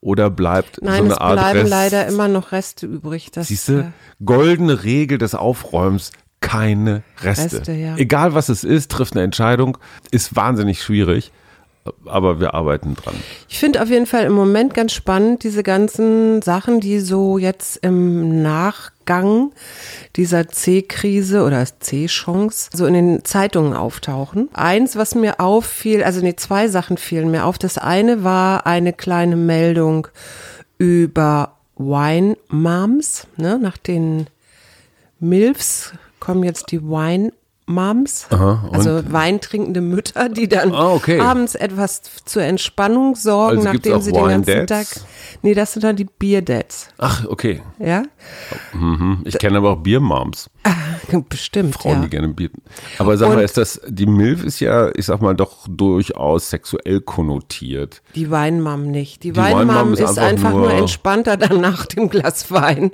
oder 0.00 0.30
bleibt 0.30 0.80
Nein, 0.82 0.98
so 0.98 1.04
eine 1.04 1.12
es 1.14 1.18
Art 1.18 1.34
bleiben 1.38 1.58
Rest? 1.60 1.70
leider 1.70 2.06
immer 2.06 2.28
noch 2.28 2.52
Reste 2.52 2.86
übrig. 2.86 3.30
Das, 3.32 3.48
Siehst 3.48 3.68
äh, 3.68 3.72
du, 3.72 3.92
goldene 4.24 4.84
Regel 4.84 5.18
des 5.18 5.34
Aufräumens, 5.34 6.12
keine 6.40 7.02
Reste. 7.22 7.58
Reste, 7.58 7.72
ja. 7.72 7.96
Egal 7.96 8.34
was 8.34 8.48
es 8.48 8.62
ist, 8.62 8.90
trifft 8.92 9.14
eine 9.14 9.22
Entscheidung, 9.24 9.78
ist 10.10 10.36
wahnsinnig 10.36 10.82
schwierig, 10.82 11.32
aber 12.04 12.40
wir 12.40 12.54
arbeiten 12.54 12.94
dran. 12.94 13.14
Ich 13.48 13.58
finde 13.58 13.82
auf 13.82 13.88
jeden 13.88 14.06
Fall 14.06 14.24
im 14.24 14.32
Moment 14.32 14.74
ganz 14.74 14.92
spannend 14.92 15.44
diese 15.44 15.62
ganzen 15.62 16.42
Sachen, 16.42 16.80
die 16.80 17.00
so 17.00 17.38
jetzt 17.38 17.78
im 17.78 18.42
Nachgang 18.42 19.52
dieser 20.16 20.48
C-Krise 20.48 21.44
oder 21.44 21.64
C-Chance 21.64 22.70
so 22.72 22.86
in 22.86 22.94
den 22.94 23.24
Zeitungen 23.24 23.74
auftauchen. 23.74 24.48
Eins, 24.52 24.96
was 24.96 25.14
mir 25.14 25.40
auffiel, 25.40 26.02
also 26.02 26.20
nee, 26.20 26.36
zwei 26.36 26.68
Sachen 26.68 26.96
fielen 26.96 27.30
mir 27.30 27.44
auf. 27.44 27.58
Das 27.58 27.78
eine 27.78 28.24
war 28.24 28.66
eine 28.66 28.92
kleine 28.92 29.36
Meldung 29.36 30.08
über 30.78 31.56
Wine 31.76 32.36
Moms, 32.48 33.26
ne, 33.36 33.58
nach 33.58 33.76
den 33.76 34.28
Milfs 35.20 35.92
kommen 36.20 36.42
jetzt 36.42 36.70
die 36.72 36.82
Wine 36.82 37.32
Moms, 37.68 38.28
Aha, 38.30 38.68
also 38.72 39.02
weintrinkende 39.12 39.80
Mütter, 39.80 40.28
die 40.28 40.48
dann 40.48 40.72
Ah, 40.72 40.92
okay. 40.92 41.18
abends 41.18 41.56
etwas 41.56 42.00
zur 42.24 42.42
Entspannung 42.44 43.16
sorgen, 43.16 43.58
Also 43.58 43.72
nachdem 43.72 44.00
sie 44.00 44.12
den 44.12 44.24
ganzen? 44.28 44.66
Tag. 44.68 44.86
Nee, 45.42 45.54
das 45.54 45.72
sind 45.72 45.82
dann 45.82 45.96
die 45.96 46.04
Beer 46.04 46.42
Dads, 46.42 46.88
Ach, 46.98 47.24
okay. 47.26 47.62
ja? 47.80 48.04
Mhm. 48.72 49.22
Ich 49.24 49.36
kenne 49.38 49.58
aber 49.58 49.72
auch 49.72 49.76
Biermoms. 49.78 50.48
Bestimmt, 51.28 51.74
Frauen, 51.74 51.96
ja. 51.96 52.00
die 52.02 52.10
gerne 52.10 52.28
Bier. 52.28 52.50
Aber 52.98 53.16
sag 53.16 53.28
Und- 53.28 53.36
mal, 53.36 53.42
ist 53.42 53.56
das, 53.56 53.80
die 53.86 54.06
Milf 54.06 54.42
ist 54.44 54.60
ja, 54.60 54.90
ich 54.94 55.06
sag 55.06 55.20
mal, 55.22 55.34
doch 55.34 55.66
durchaus 55.68 56.50
sexuell 56.50 57.00
konnotiert. 57.00 58.02
Die 58.14 58.30
Weinmam 58.30 58.90
nicht. 58.90 59.22
Die, 59.22 59.32
Die 59.32 59.36
Weinmam 59.36 59.92
ist 59.94 60.00
ist, 60.00 60.18
einfach 60.18 60.50
nur, 60.50 60.60
nur- 60.62 60.72
entspannter 60.72 61.36
dann 61.36 61.60
nach 61.60 61.86
dem 61.86 62.08
Glas 62.08 62.50
Wein. 62.50 62.90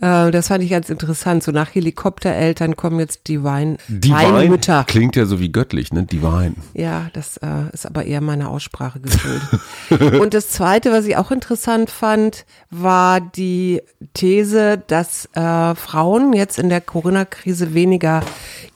Äh, 0.00 0.30
das 0.30 0.48
fand 0.48 0.64
ich 0.64 0.70
ganz 0.70 0.88
interessant. 0.90 1.42
So 1.42 1.52
nach 1.52 1.74
Helikoptereltern 1.74 2.76
kommen 2.76 2.98
jetzt 2.98 3.26
die 3.28 3.42
Wein 3.44 3.76
Die 3.88 4.10
Weinmütter. 4.12 4.78
Wein 4.78 4.86
klingt 4.86 5.16
ja 5.16 5.26
so 5.26 5.38
wie 5.40 5.52
göttlich, 5.52 5.92
ne? 5.92 6.04
Divine. 6.04 6.54
Ja, 6.74 7.08
das 7.12 7.36
äh, 7.38 7.46
ist 7.72 7.86
aber 7.86 8.04
eher 8.04 8.20
meiner 8.20 8.48
Aussprache 8.50 9.00
geschuldet. 9.00 9.42
Und 10.20 10.34
das 10.34 10.48
Zweite, 10.50 10.92
was 10.92 11.04
ich 11.06 11.16
auch 11.16 11.30
interessant 11.30 11.90
fand, 11.90 12.46
war 12.70 13.20
die 13.20 13.82
These, 14.14 14.82
dass 14.86 15.28
äh, 15.34 15.74
Frauen 15.74 16.32
jetzt 16.32 16.58
in 16.58 16.68
der 16.68 16.80
Corona-Krise 17.10 17.74
weniger 17.74 18.22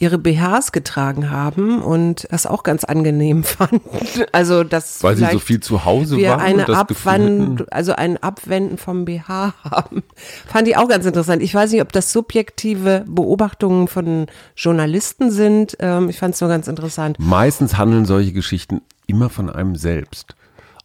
ihre 0.00 0.18
BHs 0.18 0.72
getragen 0.72 1.30
haben 1.30 1.80
und 1.80 2.26
das 2.30 2.46
auch 2.46 2.64
ganz 2.64 2.82
angenehm 2.84 3.44
fanden. 3.44 3.80
Also 4.32 4.64
das 4.64 5.02
Weil 5.02 5.16
sie 5.16 5.26
so 5.30 5.38
viel 5.38 5.60
zu 5.60 5.84
Hause 5.84 6.20
waren 6.20 6.40
eine 6.40 6.66
und 6.66 6.74
Abwand, 6.74 7.72
also 7.72 7.92
ein 7.92 8.16
Abwenden 8.22 8.76
vom 8.76 9.04
BH 9.04 9.54
haben. 9.62 10.02
Fand 10.46 10.66
ich 10.66 10.76
auch 10.76 10.88
ganz 10.88 11.06
interessant. 11.06 11.42
Ich 11.42 11.54
weiß 11.54 11.70
nicht, 11.70 11.82
ob 11.82 11.92
das 11.92 12.12
subjektive 12.12 13.04
Beobachtungen 13.06 13.86
von 13.86 14.26
Journalisten 14.56 15.30
sind. 15.30 15.76
Ähm, 15.78 16.08
ich 16.08 16.18
fand 16.18 16.34
es 16.34 16.40
nur 16.40 16.50
ganz 16.50 16.66
interessant. 16.66 17.16
Meistens 17.20 17.78
handeln 17.78 18.04
solche 18.04 18.32
Geschichten 18.32 18.82
immer 19.06 19.30
von 19.30 19.48
einem 19.48 19.76
selbst. 19.76 20.34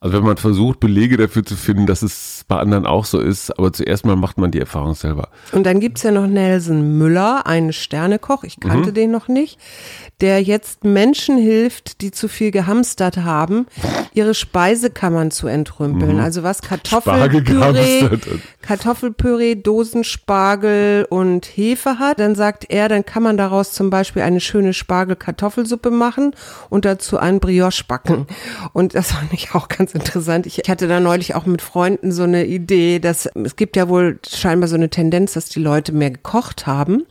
Also 0.02 0.16
wenn 0.16 0.24
man 0.24 0.38
versucht, 0.38 0.80
Belege 0.80 1.18
dafür 1.18 1.46
zu 1.46 1.58
finden, 1.58 1.86
dass 1.86 2.02
es 2.02 2.46
bei 2.48 2.58
anderen 2.58 2.86
auch 2.86 3.04
so 3.04 3.20
ist, 3.20 3.58
aber 3.60 3.74
zuerst 3.74 4.06
mal 4.06 4.16
macht 4.16 4.38
man 4.38 4.50
die 4.50 4.60
Erfahrung 4.60 4.96
selber. 4.96 5.28
Und 5.52 5.66
dann 5.66 5.82
gibt's 5.82 6.04
ja 6.04 6.12
noch 6.12 6.26
Nelson 6.26 6.98
Müller, 6.98 7.46
einen 7.46 7.74
Sternekoch, 7.74 8.46
ich 8.46 8.62
kannte 8.62 8.94
den 8.94 9.12
noch 9.12 9.28
nicht, 9.28 9.60
der 10.22 10.42
jetzt 10.42 10.86
Menschen 10.86 11.38
hilft, 11.38 12.00
die 12.00 12.12
zu 12.12 12.30
viel 12.30 12.52
gehamstert 12.52 13.18
haben, 13.18 13.66
ihre 14.14 14.34
Speisekammern 14.34 15.32
zu 15.32 15.48
entrümpeln. 15.48 16.20
Also 16.20 16.44
was 16.44 16.62
Kartoffelpüree. 16.62 18.10
Kartoffelpüree, 18.62 19.56
Dosenspargel 19.56 21.08
und 21.10 21.46
Hefe 21.46 22.00
hat, 22.00 22.20
dann 22.20 22.36
sagt 22.36 22.66
er, 22.70 22.88
dann 22.88 23.06
kann 23.06 23.24
man 23.24 23.36
daraus 23.36 23.74
zum 23.74 23.90
Beispiel 23.90 24.22
eine 24.22 24.40
schöne 24.40 24.74
Spargel-Kartoffelsuppe 24.74 25.92
machen 25.92 26.36
und 26.70 26.86
dazu 26.86 27.18
einen 27.18 27.40
Brioche 27.40 27.84
backen. 27.86 28.28
Und 28.74 28.96
das 28.96 29.12
fand 29.12 29.34
ich 29.34 29.56
auch 29.56 29.68
ganz 29.68 29.89
interessant. 29.96 30.46
Ich, 30.46 30.60
ich 30.60 30.70
hatte 30.70 30.88
da 30.88 31.00
neulich 31.00 31.36
auch 31.36 31.46
mit 31.46 31.62
Freunden 31.62 32.12
so 32.12 32.24
eine 32.24 32.46
Idee, 32.46 33.00
dass 33.00 33.26
es 33.26 33.56
gibt 33.56 33.76
ja 33.76 33.90
wohl 33.90 34.20
scheinbar 34.28 34.68
so 34.68 34.76
eine 34.76 34.90
Tendenz, 34.90 35.34
dass 35.34 35.50
die 35.50 35.60
Leute 35.60 35.92
mehr 35.92 36.12
gekocht 36.12 36.68
haben. 36.68 37.06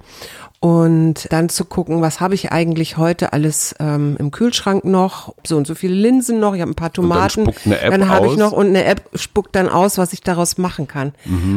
Und 0.61 1.29
dann 1.31 1.49
zu 1.49 1.65
gucken, 1.65 2.01
was 2.01 2.21
habe 2.21 2.35
ich 2.35 2.51
eigentlich 2.51 2.97
heute 2.97 3.33
alles 3.33 3.77
ähm, 3.79 4.17
im 4.19 4.33
Kühlschrank 4.33 4.85
noch? 4.85 5.33
So 5.47 5.57
und 5.57 5.69
so 5.69 5.77
viele 5.77 5.95
Linsen 5.95 6.41
noch, 6.41 6.55
ich 6.55 6.61
habe 6.61 6.73
ein 6.73 6.75
paar 6.75 6.89
dann 6.89 7.05
Tomaten. 7.05 7.49
eine 7.65 7.81
App 7.81 7.91
dann 7.93 8.09
habe 8.09 8.27
ich 8.27 8.37
noch 8.37 8.51
und 8.51 8.67
eine 8.67 8.85
App 8.85 9.09
spuckt 9.15 9.55
dann 9.55 9.69
aus, 9.69 9.99
was 9.99 10.13
ich 10.13 10.21
daraus 10.21 10.59
machen 10.59 10.89
kann. 10.89 11.13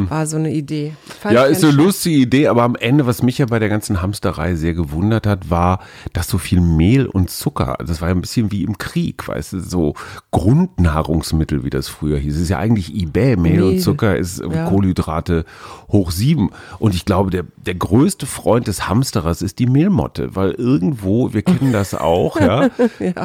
War 0.08 0.26
so 0.28 0.36
eine 0.36 0.52
Idee. 0.52 0.94
Fand 1.20 1.32
Mhm. 1.32 1.36
Ja, 1.36 1.44
ist 1.46 1.64
eine 1.64 1.72
lustige 1.72 2.16
Idee, 2.16 2.46
aber 2.46 2.62
am 2.62 2.76
Ende, 2.76 3.04
was 3.04 3.22
mich 3.22 3.38
ja 3.38 3.46
bei 3.46 3.58
der 3.58 3.68
ganzen 3.68 4.02
Hamsterei 4.02 4.54
sehr 4.54 4.74
gewundert 4.74 5.26
hat, 5.26 5.50
war, 5.50 5.80
dass 6.12 6.28
so 6.28 6.38
viel 6.38 6.60
Mehl 6.60 7.06
und 7.06 7.28
Zucker, 7.28 7.78
das 7.84 8.00
war 8.00 8.08
ja 8.08 8.14
ein 8.14 8.20
bisschen 8.20 8.52
wie 8.52 8.62
im 8.62 8.78
Krieg, 8.78 9.26
weißt 9.26 9.54
du, 9.54 9.60
so 9.60 9.94
Grundnahrungsmittel, 10.30 11.64
wie 11.64 11.70
das 11.70 11.88
früher 11.88 12.18
hieß. 12.18 12.36
Es 12.36 12.42
ist 12.42 12.48
ja 12.50 12.58
eigentlich 12.58 12.94
eBay, 12.94 13.36
Mehl, 13.36 13.62
und 13.62 13.70
Mehl, 13.70 13.80
Zucker 13.80 14.16
ist 14.16 14.40
ja. 14.40 14.68
Kohlenhydrate 14.68 15.44
hoch 15.88 16.12
sieben. 16.12 16.50
Und 16.78 16.94
ich 16.94 17.04
glaube, 17.04 17.30
der, 17.30 17.44
der 17.56 17.74
größte 17.74 18.26
Freund 18.26 18.68
des 18.68 18.88
Hamsterers 18.92 19.40
ist 19.40 19.58
die 19.58 19.66
Mehlmotte, 19.66 20.36
weil 20.36 20.50
irgendwo, 20.50 21.32
wir 21.32 21.40
kennen 21.40 21.72
das 21.72 21.94
auch, 21.94 22.38
ja, 22.40 22.68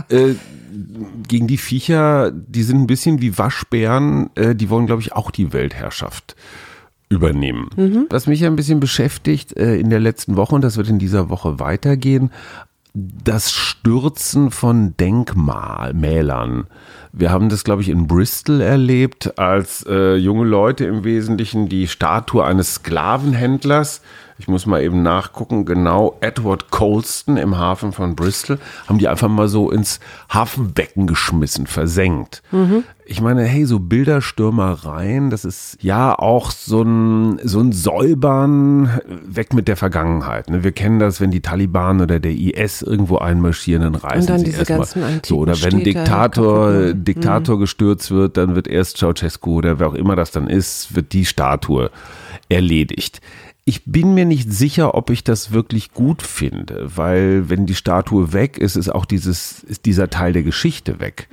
Äh, 0.09 0.35
gegen 1.27 1.47
die 1.47 1.57
Viecher, 1.57 2.31
die 2.31 2.63
sind 2.63 2.81
ein 2.81 2.87
bisschen 2.87 3.21
wie 3.21 3.37
Waschbären, 3.37 4.29
äh, 4.35 4.55
die 4.55 4.69
wollen, 4.69 4.85
glaube 4.85 5.01
ich, 5.01 5.11
auch 5.13 5.29
die 5.29 5.51
Weltherrschaft 5.51 6.35
übernehmen. 7.09 7.69
Was 8.09 8.27
mich 8.27 8.39
ja 8.39 8.47
ein 8.47 8.55
bisschen 8.55 8.79
beschäftigt 8.79 9.57
äh, 9.57 9.75
in 9.77 9.89
der 9.89 9.99
letzten 9.99 10.37
Woche, 10.37 10.55
und 10.55 10.61
das 10.61 10.77
wird 10.77 10.87
in 10.87 10.99
dieser 10.99 11.29
Woche 11.29 11.59
weitergehen, 11.59 12.31
das 12.93 13.51
Stürzen 13.51 14.49
von 14.49 14.95
Denkmalmälern. 14.97 16.67
Wir 17.11 17.31
haben 17.31 17.49
das, 17.49 17.63
glaube 17.63 17.81
ich, 17.81 17.89
in 17.89 18.07
Bristol 18.07 18.61
erlebt, 18.61 19.37
als 19.37 19.85
äh, 19.87 20.15
junge 20.15 20.45
Leute 20.45 20.85
im 20.85 21.03
Wesentlichen 21.03 21.69
die 21.69 21.87
Statue 21.87 22.43
eines 22.43 22.75
Sklavenhändlers, 22.75 24.01
ich 24.39 24.47
muss 24.47 24.65
mal 24.65 24.83
eben 24.83 25.01
nachgucken, 25.01 25.65
genau, 25.65 26.17
Edward 26.21 26.69
Colston 26.69 27.37
im 27.37 27.57
Hafen 27.57 27.91
von 27.91 28.15
Bristol, 28.15 28.59
haben 28.87 28.99
die 28.99 29.07
einfach 29.07 29.29
mal 29.29 29.47
so 29.47 29.71
ins 29.71 29.99
Hafenbecken 30.29 31.07
geschmissen, 31.07 31.65
versenkt. 31.65 32.43
Ich 33.05 33.21
meine, 33.21 33.43
hey, 33.43 33.65
so 33.65 33.79
Bilderstürmereien, 33.79 35.29
das 35.29 35.45
ist 35.45 35.77
ja 35.81 36.17
auch 36.17 36.51
so 36.51 36.81
ein, 36.81 37.39
so 37.43 37.61
ein 37.61 37.71
Säubern 37.71 38.99
weg 39.25 39.53
mit 39.53 39.67
der 39.67 39.77
Vergangenheit. 39.77 40.49
Ne? 40.49 40.63
Wir 40.63 40.73
kennen 40.73 40.99
das, 40.99 41.19
wenn 41.21 41.31
die 41.31 41.41
Taliban 41.41 42.01
oder 42.01 42.19
der 42.19 42.33
IS 42.33 42.81
irgendwo 42.81 43.17
einmarschieren, 43.17 43.83
dann 43.83 43.95
reißen 43.95 44.21
Und 44.21 44.29
dann 44.29 44.39
sie 44.39 44.45
diese 44.45 44.65
ganzen 44.65 45.21
So, 45.25 45.39
oder 45.39 45.53
wenn 45.53 45.79
Städte 45.79 45.83
Diktator, 45.83 46.69
machen. 46.71 47.03
Diktator 47.05 47.59
gestürzt 47.59 48.11
wird, 48.11 48.37
dann 48.37 48.55
wird 48.55 48.67
erst 48.67 48.97
Ceausescu 48.97 49.55
oder 49.55 49.79
wer 49.79 49.87
auch 49.87 49.95
immer 49.95 50.15
das 50.15 50.31
dann 50.31 50.47
ist, 50.47 50.93
wird 50.95 51.13
die 51.13 51.25
Statue 51.25 51.89
erledigt. 52.49 53.21
Ich 53.69 53.83
bin 53.83 54.13
mir 54.13 54.23
nicht 54.23 54.49
sicher, 54.49 54.95
ob 54.95 55.09
ich 55.09 55.25
das 55.25 55.51
wirklich 55.51 55.91
gut 55.91 56.21
finde, 56.21 56.89
weil 56.95 57.49
wenn 57.49 57.65
die 57.65 57.75
Statue 57.75 58.31
weg 58.31 58.57
ist, 58.57 58.77
ist 58.77 58.87
auch 58.87 59.03
dieses, 59.03 59.61
ist 59.61 59.85
dieser 59.85 60.09
Teil 60.09 60.31
der 60.31 60.43
Geschichte 60.43 61.01
weg. 61.01 61.27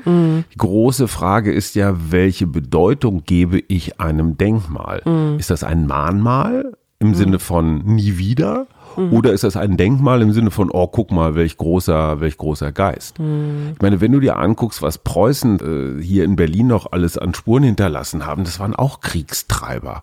Die 0.53 0.59
große 0.59 1.07
Frage 1.07 1.53
ist 1.53 1.77
ja, 1.77 1.95
welche 2.11 2.49
Bedeutung 2.49 3.23
gebe 3.25 3.63
ich 3.69 4.01
einem 4.01 4.37
Denkmal? 4.37 5.03
Ist 5.39 5.51
das 5.51 5.63
ein 5.63 5.87
Mahnmal 5.87 6.77
im 6.99 7.15
Sinne 7.15 7.39
von 7.39 7.85
nie 7.85 8.19
wieder? 8.19 8.67
Oder 8.97 9.33
ist 9.33 9.45
das 9.45 9.57
ein 9.57 9.77
Denkmal 9.77 10.23
im 10.23 10.33
Sinne 10.33 10.51
von, 10.51 10.71
oh, 10.71 10.87
guck 10.87 11.11
mal, 11.11 11.35
welch 11.35 11.57
großer, 11.57 12.21
welch 12.21 12.37
großer 12.37 12.73
Geist? 12.73 13.19
Ich 13.19 13.83
meine, 13.83 14.01
wenn 14.01 14.13
du 14.13 14.21
dir 14.21 14.37
anguckst, 14.37 14.83
was 14.83 14.99
Preußen 14.99 15.99
äh, 15.99 16.03
hier 16.03 16.25
in 16.25 16.37
Berlin 16.37 16.69
noch 16.69 16.93
alles 16.93 17.19
an 17.19 17.35
Spuren 17.35 17.65
hinterlassen 17.65 18.27
haben, 18.27 18.45
das 18.45 18.61
waren 18.61 18.75
auch 18.75 19.01
Kriegstreiber. 19.01 20.03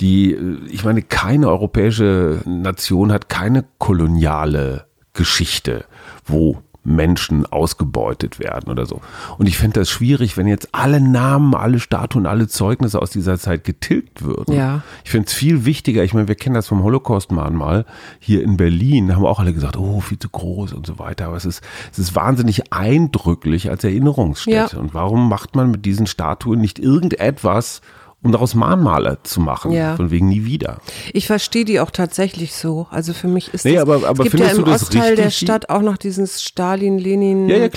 Die, 0.00 0.32
äh, 0.32 0.58
ich 0.68 0.84
meine, 0.84 1.02
keine 1.02 1.48
europäische 1.48 2.40
Nation 2.44 3.12
hat 3.12 3.28
keine 3.28 3.64
koloniale 3.78 4.86
Geschichte, 5.12 5.84
wo 6.24 6.58
Menschen 6.84 7.46
ausgebeutet 7.46 8.38
werden 8.38 8.70
oder 8.70 8.86
so. 8.86 9.00
Und 9.38 9.46
ich 9.46 9.56
fände 9.58 9.80
das 9.80 9.90
schwierig, 9.90 10.36
wenn 10.36 10.46
jetzt 10.46 10.68
alle 10.72 11.00
Namen, 11.00 11.54
alle 11.54 11.80
Statuen, 11.80 12.26
alle 12.26 12.46
Zeugnisse 12.46 13.00
aus 13.00 13.10
dieser 13.10 13.38
Zeit 13.38 13.64
getilgt 13.64 14.22
würden. 14.22 14.54
Ja. 14.54 14.82
Ich 15.04 15.10
finde 15.10 15.26
es 15.26 15.32
viel 15.32 15.64
wichtiger, 15.64 16.04
ich 16.04 16.14
meine, 16.14 16.28
wir 16.28 16.34
kennen 16.34 16.54
das 16.54 16.68
vom 16.68 16.82
Holocaust-Mahnmal 16.82 17.86
hier 18.18 18.42
in 18.42 18.56
Berlin, 18.56 19.08
da 19.08 19.16
haben 19.16 19.24
auch 19.24 19.40
alle 19.40 19.54
gesagt, 19.54 19.76
oh, 19.76 20.00
viel 20.00 20.18
zu 20.18 20.28
groß 20.28 20.74
und 20.74 20.86
so 20.86 20.98
weiter. 20.98 21.26
Aber 21.26 21.36
es 21.36 21.46
ist, 21.46 21.62
es 21.90 21.98
ist 21.98 22.14
wahnsinnig 22.14 22.72
eindrücklich 22.72 23.70
als 23.70 23.82
Erinnerungsstätte. 23.84 24.76
Ja. 24.76 24.82
Und 24.82 24.94
warum 24.94 25.28
macht 25.28 25.56
man 25.56 25.70
mit 25.70 25.86
diesen 25.86 26.06
Statuen 26.06 26.60
nicht 26.60 26.78
irgendetwas, 26.78 27.80
um 28.24 28.32
daraus 28.32 28.54
Mahnmale 28.54 29.18
zu 29.22 29.40
machen? 29.40 29.70
Ja. 29.70 29.94
Von 29.96 30.10
wegen 30.10 30.28
nie 30.28 30.44
wieder. 30.44 30.78
Ich 31.12 31.26
verstehe 31.26 31.64
die 31.64 31.78
auch 31.78 31.90
tatsächlich 31.90 32.54
so. 32.54 32.86
Also 32.90 33.12
für 33.12 33.28
mich 33.28 33.52
ist 33.54 33.64
Nee, 33.64 33.74
das, 33.74 33.82
aber- 33.82 34.06
aber 34.08 34.24
es 34.24 34.30
gibt 34.32 34.42
ja 34.42 34.50
im 34.50 34.64
Ostteil 34.64 35.14
der 35.14 35.30
Stadt 35.30 35.68
auch 35.68 35.82
noch 35.82 35.96
dieses 35.96 36.42
Stalin-Lenin 36.42 37.48
Ja, 37.48 37.56
ja, 37.58 37.68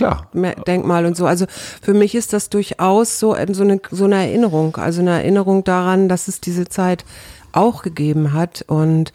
und 1.05 1.15
so. 1.17 1.25
Also 1.25 1.45
für 1.81 1.93
mich 1.93 2.15
ist 2.15 2.33
das 2.33 2.49
durchaus 2.49 3.19
so, 3.19 3.35
so, 3.51 3.63
eine, 3.63 3.79
so 3.91 4.05
eine 4.05 4.15
Erinnerung. 4.15 4.77
Also 4.77 5.01
eine 5.01 5.11
Erinnerung 5.11 5.63
daran, 5.63 6.09
dass 6.09 6.27
es 6.27 6.41
diese 6.41 6.67
Zeit 6.67 7.05
auch 7.51 7.81
gegeben 7.81 8.33
hat 8.33 8.63
und 8.67 9.13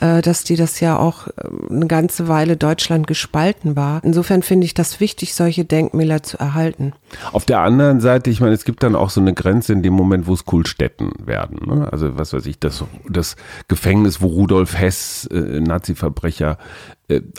äh, 0.00 0.22
dass 0.22 0.44
die 0.44 0.56
das 0.56 0.80
ja 0.80 0.98
auch 0.98 1.28
äh, 1.28 1.32
eine 1.70 1.86
ganze 1.86 2.28
Weile 2.28 2.56
Deutschland 2.56 3.06
gespalten 3.06 3.76
war. 3.76 4.02
Insofern 4.04 4.42
finde 4.42 4.64
ich 4.64 4.74
das 4.74 5.00
wichtig, 5.00 5.34
solche 5.34 5.64
Denkmäler 5.64 6.22
zu 6.22 6.38
erhalten. 6.38 6.92
Auf 7.32 7.44
der 7.44 7.60
anderen 7.60 8.00
Seite, 8.00 8.30
ich 8.30 8.40
meine, 8.40 8.54
es 8.54 8.64
gibt 8.64 8.82
dann 8.82 8.96
auch 8.96 9.10
so 9.10 9.20
eine 9.20 9.34
Grenze 9.34 9.72
in 9.72 9.82
dem 9.82 9.94
Moment, 9.94 10.26
wo 10.26 10.34
es 10.34 10.44
Kultstätten 10.44 11.12
werden. 11.24 11.60
Ne? 11.66 11.88
Also 11.90 12.16
was 12.18 12.32
weiß 12.32 12.46
ich, 12.46 12.58
das, 12.58 12.84
das 13.08 13.36
Gefängnis, 13.68 14.20
wo 14.20 14.28
Rudolf 14.28 14.78
Hess, 14.78 15.26
äh, 15.26 15.60
Nazi-Verbrecher, 15.60 16.58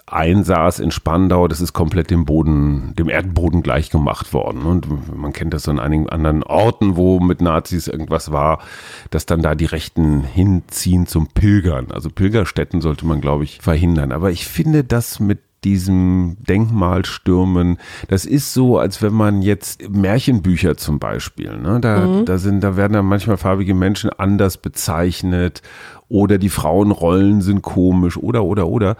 einsaß 0.06 0.80
in 0.80 0.92
Spandau, 0.92 1.48
das 1.48 1.62
ist 1.62 1.74
komplett 1.74 2.12
dem 2.12 2.26
Boden, 2.26 2.94
dem 2.96 3.10
Erdboden 3.10 3.64
gleich 3.64 3.90
gemacht 3.90 4.34
worden. 4.34 4.64
Und 4.64 5.16
man 5.16 5.34
kennt 5.34 5.54
das 5.54 5.64
so 5.64 5.72
an 5.72 5.80
einigen 5.80 6.10
anderen 6.10 6.44
Orten, 6.44 6.96
wo 6.96 7.20
mit 7.20 7.42
Nazis 7.42 7.88
irgendwas 7.88 8.32
war, 8.32 8.60
dass 9.10 9.26
dann 9.26 9.42
da 9.42 9.56
die 9.56 9.66
Rechten 9.66 10.24
hinziehen 10.24 11.08
zum 11.08 11.28
Pilgern. 11.28 11.92
Also 11.92 12.10
Pilgerstätten 12.10 12.82
sollte 12.82 13.06
man, 13.06 13.22
glaube 13.22 13.44
ich, 13.46 13.60
verhindern. 13.62 14.12
Aber 14.12 14.32
ich 14.32 14.46
finde 14.46 14.84
das 14.84 15.20
mit 15.20 15.40
diesem 15.64 16.38
Denkmalstürmen. 16.42 17.78
Das 18.10 18.26
ist 18.26 18.54
so, 18.54 18.78
als 18.78 19.02
wenn 19.02 19.14
man 19.14 19.42
jetzt 19.42 19.90
Märchenbücher 19.90 20.78
zum 20.78 21.00
Beispiel, 21.00 21.58
ne? 21.58 21.80
da, 21.80 22.22
da 22.26 22.38
sind, 22.38 22.62
da 22.62 22.76
werden 22.76 22.94
dann 22.94 23.06
manchmal 23.06 23.38
farbige 23.38 23.74
Menschen 23.74 24.10
anders 24.10 24.58
bezeichnet 24.58 25.62
oder 26.10 26.38
die 26.38 26.50
Frauenrollen 26.50 27.42
sind 27.42 27.62
komisch 27.62 28.18
oder, 28.18 28.44
oder, 28.44 28.68
oder. 28.68 28.98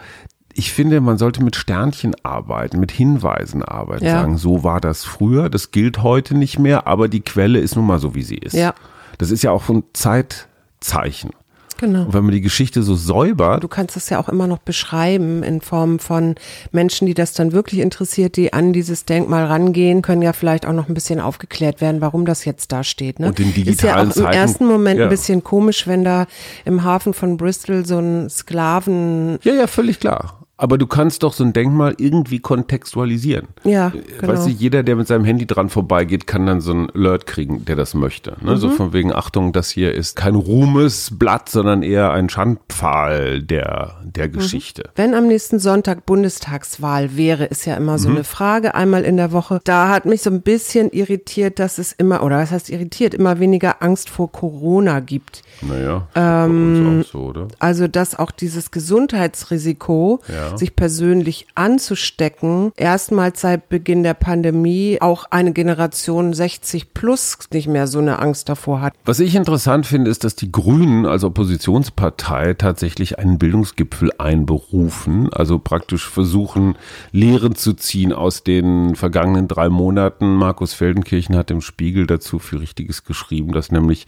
Ich 0.56 0.72
finde, 0.72 1.02
man 1.02 1.18
sollte 1.18 1.44
mit 1.44 1.56
Sternchen 1.56 2.16
arbeiten, 2.24 2.80
mit 2.80 2.92
Hinweisen 2.92 3.64
arbeiten, 3.64 4.06
Ja. 4.06 4.22
sagen, 4.22 4.38
so 4.38 4.64
war 4.64 4.80
das 4.80 5.04
früher, 5.04 5.50
das 5.50 5.72
gilt 5.72 6.04
heute 6.04 6.36
nicht 6.38 6.60
mehr, 6.60 6.86
aber 6.88 7.08
die 7.08 7.22
Quelle 7.22 7.60
ist 7.60 7.76
nun 7.76 7.88
mal 7.88 8.00
so, 8.00 8.14
wie 8.14 8.24
sie 8.24 8.38
ist. 8.38 8.54
Ja. 8.54 8.74
Das 9.18 9.32
ist 9.32 9.42
ja 9.44 9.52
auch 9.52 9.68
ein 9.70 9.84
Zeitzeichen. 9.94 11.32
Genau. 11.80 12.04
Und 12.04 12.14
wenn 12.14 12.24
man 12.24 12.32
die 12.34 12.42
Geschichte 12.42 12.84
so 12.84 12.96
säubert, 12.96 13.64
Du 13.64 13.68
kannst 13.68 13.98
es 13.98 14.10
ja 14.10 14.20
auch 14.20 14.30
immer 14.30 14.46
noch 14.48 14.60
beschreiben 14.60 15.42
in 15.44 15.60
Form 15.60 15.98
von 16.00 16.36
Menschen, 16.72 17.08
die 17.08 17.14
das 17.16 17.34
dann 17.34 17.52
wirklich 17.52 17.82
interessiert, 17.82 18.38
die 18.38 18.54
an 18.54 18.74
dieses 18.74 19.06
Denkmal 19.06 19.46
rangehen, 19.46 20.02
können 20.04 20.22
ja 20.22 20.34
vielleicht 20.34 20.66
auch 20.68 20.72
noch 20.72 20.88
ein 20.88 20.94
bisschen 20.94 21.20
aufgeklärt 21.20 21.82
werden, 21.82 22.00
warum 22.00 22.26
das 22.26 22.46
jetzt 22.46 22.72
da 22.72 22.84
steht. 22.84 23.20
Ne? 23.20 23.28
Und 23.30 23.40
in 23.40 23.48
Ist 23.50 23.58
ja 23.58 23.64
digitalen 23.64 24.12
auch 24.12 24.16
im 24.16 24.22
Zeiten- 24.24 24.38
ersten 24.38 24.66
Moment 24.68 25.00
ja. 25.00 25.08
ein 25.08 25.10
bisschen 25.10 25.44
komisch, 25.44 25.88
wenn 25.88 26.04
da 26.06 26.28
im 26.64 26.84
Hafen 26.84 27.14
von 27.14 27.38
Bristol 27.38 27.86
so 27.86 27.98
ein 27.98 28.30
Sklaven, 28.30 29.40
ja, 29.44 29.54
ja, 29.54 29.68
völlig 29.68 30.00
klar. 30.00 30.43
Aber 30.64 30.78
du 30.78 30.88
kannst 30.88 31.24
doch 31.24 31.34
so 31.34 31.44
ein 31.44 31.52
Denkmal 31.52 31.94
irgendwie 31.98 32.40
kontextualisieren. 32.40 33.50
ja, 33.66 33.88
Äh, 33.90 34.02
genau. 34.22 34.32
Weißt 34.32 34.46
du, 34.46 34.50
jeder, 34.50 34.82
der 34.82 34.96
mit 34.96 35.08
seinem 35.10 35.26
Handy 35.26 35.46
dran 35.46 35.68
vorbeigeht, 35.68 36.26
kann 36.26 36.46
dann 36.46 36.62
so 36.62 36.72
ein 36.72 36.90
Alert 36.92 37.26
kriegen, 37.28 37.66
der 37.66 37.76
das 37.76 37.94
möchte. 37.96 38.38
Ne? 38.42 38.52
Mhm. 38.52 38.58
So 38.58 38.70
von 38.70 38.94
wegen, 38.94 39.12
Achtung, 39.14 39.52
das 39.52 39.70
hier 39.70 39.94
ist 39.94 40.16
kein 40.16 40.36
Ruhmesblatt, 40.36 41.50
sondern 41.50 41.84
eher 41.84 42.12
ein 42.14 42.30
Schandpfahl 42.30 43.42
der, 43.44 43.96
der 44.06 44.30
Mhm. 44.30 44.32
Geschichte. 44.32 44.90
Wenn 44.96 45.14
am 45.16 45.28
nächsten 45.28 45.60
Sonntag 45.60 46.06
Bundestagswahl 46.06 47.18
wäre, 47.18 47.44
ist 47.44 47.66
ja 47.66 47.76
immer 47.76 48.00
so 48.00 48.08
Mhm. 48.08 48.16
eine 48.16 48.24
Frage, 48.24 48.74
einmal 48.74 49.04
in 49.04 49.18
der 49.18 49.34
Woche. 49.34 49.60
Da 49.66 49.90
hat 49.90 50.06
mich 50.06 50.22
so 50.22 50.30
ein 50.30 50.44
bisschen 50.44 50.92
irritiert, 50.92 51.60
dass 51.60 51.78
es 51.78 51.92
immer, 51.92 52.24
oder 52.24 52.38
was 52.38 52.52
heißt 52.52 52.70
irritiert, 52.70 53.14
immer 53.14 53.40
weniger 53.42 53.84
Angst 53.84 54.10
vor 54.10 54.32
Corona 54.32 55.02
gibt. 55.02 55.42
Naja, 55.62 56.08
Ähm, 56.16 57.04
so, 57.04 57.20
oder? 57.20 57.48
Also, 57.60 57.90
dass 57.90 58.18
auch 58.18 58.32
dieses 58.32 58.72
Gesundheitsrisiko, 58.72 60.22
Ja. 60.30 60.53
Sich 60.58 60.76
persönlich 60.76 61.48
anzustecken, 61.56 62.72
erstmals 62.76 63.42
seit 63.42 63.70
Beginn 63.70 64.04
der 64.04 64.14
Pandemie 64.14 64.98
auch 65.02 65.26
eine 65.30 65.54
Generation 65.54 66.34
60 66.34 66.94
plus 66.94 67.38
nicht 67.52 67.68
mehr 67.68 67.88
so 67.88 68.00
eine 68.00 68.20
Angst 68.20 68.50
davor 68.50 68.82
hat. 68.82 68.94
Was 69.06 69.20
ich 69.20 69.36
interessant 69.36 69.86
finde, 69.86 70.10
ist, 70.10 70.24
dass 70.24 70.36
die 70.36 70.52
Grünen 70.52 71.06
als 71.06 71.24
Oppositionspartei 71.24 72.54
tatsächlich 72.54 73.20
einen 73.20 73.38
Bildungsgipfel 73.38 74.12
einberufen, 74.18 75.32
also 75.34 75.60
praktisch 75.60 76.10
versuchen, 76.10 76.76
Lehren 77.12 77.56
zu 77.56 77.74
ziehen 77.74 78.14
aus 78.14 78.44
den 78.44 78.96
vergangenen 78.96 79.48
drei 79.48 79.70
Monaten. 79.70 80.36
Markus 80.36 80.74
Feldenkirchen 80.74 81.36
hat 81.36 81.52
im 81.52 81.62
Spiegel 81.62 82.08
dazu 82.08 82.40
viel 82.40 82.60
Richtiges 82.60 83.04
geschrieben, 83.04 83.52
dass 83.52 83.72
nämlich 83.72 84.08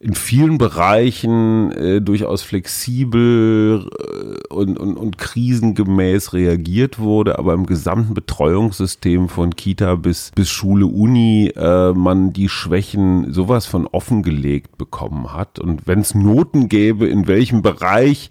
in 0.00 0.14
vielen 0.14 0.58
Bereichen 0.58 1.72
äh, 1.72 2.00
durchaus 2.00 2.42
flexibel 2.42 3.90
äh, 3.98 4.54
und, 4.54 4.78
und, 4.78 4.96
und 4.96 5.18
krisengemäß 5.18 6.34
reagiert 6.34 7.00
wurde, 7.00 7.38
aber 7.38 7.52
im 7.54 7.66
gesamten 7.66 8.14
Betreuungssystem 8.14 9.28
von 9.28 9.56
Kita 9.56 9.96
bis, 9.96 10.30
bis 10.36 10.50
Schule, 10.50 10.86
Uni 10.86 11.52
äh, 11.56 11.92
man 11.92 12.32
die 12.32 12.48
Schwächen 12.48 13.32
sowas 13.32 13.66
von 13.66 13.88
offengelegt 13.88 14.78
bekommen 14.78 15.32
hat. 15.32 15.58
Und 15.58 15.88
wenn 15.88 16.00
es 16.00 16.14
Noten 16.14 16.68
gäbe, 16.68 17.08
in 17.08 17.26
welchem 17.26 17.62
Bereich 17.62 18.30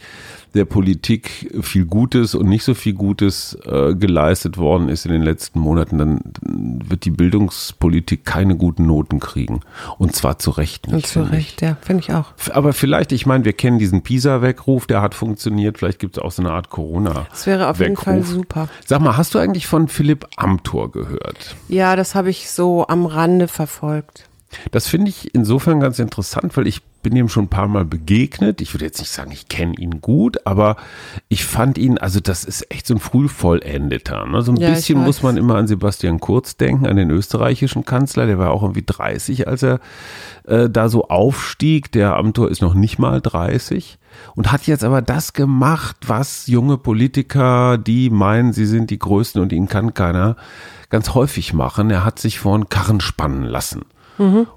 der 0.54 0.66
Politik 0.66 1.52
viel 1.62 1.86
Gutes 1.86 2.36
und 2.36 2.48
nicht 2.48 2.64
so 2.64 2.74
viel 2.74 2.94
Gutes 2.94 3.58
äh, 3.66 3.96
geleistet 3.96 4.58
worden 4.58 4.90
ist 4.90 5.06
in 5.06 5.12
den 5.12 5.22
letzten 5.22 5.60
Monaten, 5.60 5.98
dann 5.98 6.20
wird 6.42 7.06
die 7.06 7.12
Bildungspolitik 7.12 8.26
keine 8.26 8.56
guten 8.56 8.86
Noten 8.86 9.20
kriegen. 9.20 9.62
Und 9.98 10.16
zwar 10.16 10.40
zu 10.40 10.52
Recht 10.52 10.88
nicht. 10.88 10.96
Und 10.96 11.08
zu 11.08 11.20
finde 11.20 11.38
ich. 11.38 11.38
Recht, 11.38 11.62
ja, 11.62 11.78
finde 11.82 12.04
ich 12.04 12.14
auch. 12.14 12.34
Aber 12.52 12.74
vielleicht, 12.74 13.12
ich 13.12 13.26
meine, 13.26 13.46
wir 13.46 13.54
kennen 13.54 13.80
diesen 13.80 14.02
PISA-Weckruf, 14.02 14.88
der 14.88 15.02
hat 15.02 15.16
funktioniert. 15.16 15.78
Vielleicht 15.78 16.00
gibt 16.00 16.18
es 16.18 16.24
auch 16.24 16.32
so 16.32 16.42
eine 16.42 16.52
Art 16.52 16.70
Corona. 16.70 17.28
Das 17.30 17.46
wäre 17.46 17.70
auf 17.70 17.80
jeden 17.80 17.98
Fall 17.98 18.24
super. 18.24 18.70
Sag 18.86 19.02
mal, 19.02 19.18
hast 19.18 19.36
du 19.36 19.40
eigentlich 19.40 19.68
von 19.68 19.88
Philipp 19.88 20.28
Amthor 20.36 20.92
gehört? 20.92 21.56
Ja, 21.68 21.96
das 21.96 22.16
habe 22.16 22.30
ich 22.30 22.50
so 22.50 22.88
am 22.88 23.06
Rande 23.06 23.48
verfolgt. 23.48 24.30
Das 24.72 24.88
finde 24.88 25.10
ich 25.10 25.34
insofern 25.36 25.80
ganz 25.80 26.00
interessant, 26.00 26.56
weil 26.56 26.68
ich 26.68 26.82
bin 27.04 27.16
ihm 27.16 27.30
schon 27.30 27.46
ein 27.46 27.50
paar 27.50 27.68
Mal 27.68 27.86
begegnet. 27.86 28.60
Ich 28.62 28.74
würde 28.74 28.86
jetzt 28.86 29.00
nicht 29.00 29.12
sagen, 29.12 29.32
ich 29.32 29.48
kenne 29.48 29.76
ihn 29.78 30.02
gut, 30.02 30.46
aber 30.46 30.78
ich 31.28 31.46
fand 31.46 31.78
ihn, 31.78 31.98
also 31.98 32.20
das 32.20 32.44
ist 32.44 32.72
echt 32.72 32.88
so 32.88 32.96
ein 32.96 33.00
Frühvollendeter. 33.00 34.26
Ne? 34.26 34.42
So 34.42 34.52
ein 34.52 34.58
Ja, 34.58 34.70
bisschen 34.70 35.00
muss 35.00 35.22
man 35.22 35.38
immer 35.38 35.56
an 35.56 35.68
Sebastian 35.68 36.20
Kurz 36.20 36.58
denken, 36.58 36.88
an 36.88 36.98
den 36.98 37.12
österreichischen 37.12 37.86
Kanzler. 37.86 38.26
Der 38.26 38.40
war 38.40 38.52
auch 38.52 38.64
irgendwie 38.64 38.84
30, 38.86 39.48
als 39.48 39.64
er 39.64 39.80
äh, 40.46 40.70
da 40.70 40.90
so 40.90 41.08
aufstieg. 41.08 41.92
Der 41.92 42.16
Amthor 42.16 42.50
ist 42.50 42.62
noch 42.62 42.74
nicht 42.74 43.00
mal 43.00 43.22
30 43.22 44.00
und 44.36 44.52
hat 44.52 44.66
jetzt 44.66 44.84
aber 44.84 45.02
das 45.02 45.34
gemacht, 45.34 45.98
was 46.08 46.48
junge 46.48 46.78
Politiker, 46.78 47.78
die 47.78 48.10
meinen, 48.10 48.54
sie 48.54 48.66
sind 48.66 48.90
die 48.90 49.00
Größten 49.00 49.42
und 49.42 49.52
ihnen 49.52 49.68
kann 49.68 49.94
keiner, 49.94 50.36
ganz 50.90 51.14
häufig 51.14 51.54
machen. 51.54 51.90
Er 51.90 52.04
hat 52.04 52.20
sich 52.20 52.40
vor 52.40 52.56
einen 52.56 52.70
Karren 52.70 53.02
spannen 53.02 53.44
lassen 53.44 53.84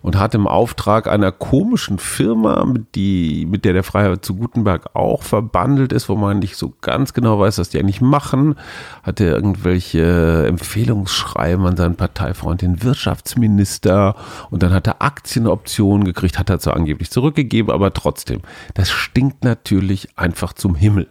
und 0.03 0.19
hat 0.19 0.35
im 0.35 0.47
Auftrag 0.47 1.07
einer 1.07 1.33
komischen 1.33 1.99
Firma, 1.99 2.65
mit, 2.65 2.95
die, 2.95 3.47
mit 3.47 3.65
der 3.65 3.73
der 3.73 3.83
Freiheit 3.83 4.25
zu 4.25 4.37
Gutenberg 4.37 4.95
auch 4.95 5.23
verbandelt 5.23 5.93
ist, 5.93 6.09
wo 6.09 6.17
man 6.17 6.39
nicht 6.39 6.57
so 6.57 6.73
ganz 6.81 7.13
genau 7.13 7.39
weiß, 7.39 7.59
was 7.59 7.69
die 7.69 7.79
eigentlich 7.79 8.01
machen, 8.01 8.57
hat 9.03 9.21
er 9.21 9.35
irgendwelche 9.35 10.47
Empfehlungsschreiben 10.47 11.67
an 11.67 11.77
seinen 11.77 11.97
Parteifreund, 11.97 12.63
den 12.63 12.83
Wirtschaftsminister, 12.83 14.17
und 14.51 14.63
dann 14.63 14.73
hat 14.73 14.87
er 14.87 15.03
Aktienoptionen 15.03 16.05
gekriegt, 16.05 16.39
hat 16.39 16.51
er 16.51 16.59
zwar 16.59 16.77
angeblich 16.77 17.11
zurückgegeben, 17.11 17.73
aber 17.73 17.93
trotzdem, 17.93 18.41
das 18.75 18.91
stinkt 18.91 19.45
natürlich 19.45 20.09
einfach 20.17 20.53
zum 20.53 20.75
Himmel. 20.75 21.09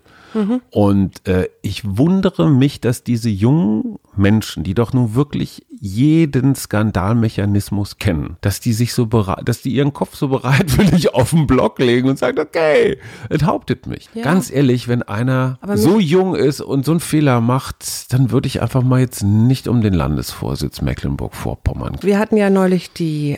Und 0.71 1.27
äh, 1.27 1.49
ich 1.61 1.97
wundere 1.97 2.49
mich, 2.49 2.81
dass 2.81 3.03
diese 3.03 3.29
jungen 3.29 3.97
Menschen, 4.15 4.63
die 4.63 4.73
doch 4.73 4.93
nun 4.93 5.15
wirklich 5.15 5.65
jeden 5.79 6.55
Skandalmechanismus 6.55 7.97
kennen, 7.97 8.37
dass 8.41 8.59
die 8.59 8.73
sich 8.73 8.93
so 8.93 9.05
bereit, 9.05 9.47
dass 9.47 9.61
die 9.61 9.71
ihren 9.71 9.93
Kopf 9.93 10.15
so 10.15 10.27
bereitwillig 10.27 11.13
auf 11.13 11.31
den 11.31 11.47
Block 11.47 11.79
legen 11.79 12.09
und 12.09 12.19
sagen, 12.19 12.39
okay, 12.39 12.97
enthauptet 13.29 13.87
mich. 13.87 14.09
Ja. 14.13 14.23
Ganz 14.23 14.51
ehrlich, 14.51 14.87
wenn 14.87 15.03
einer 15.03 15.57
Aber 15.61 15.77
so 15.77 15.99
jung 15.99 16.35
ist 16.35 16.61
und 16.61 16.85
so 16.85 16.91
einen 16.91 16.99
Fehler 16.99 17.41
macht, 17.41 18.11
dann 18.13 18.31
würde 18.31 18.47
ich 18.47 18.61
einfach 18.61 18.83
mal 18.83 18.99
jetzt 18.99 19.23
nicht 19.23 19.67
um 19.67 19.81
den 19.81 19.93
Landesvorsitz 19.93 20.81
Mecklenburg-Vorpommern. 20.81 21.97
Wir 22.01 22.19
hatten 22.19 22.37
ja 22.37 22.49
neulich 22.49 22.91
die 22.91 23.37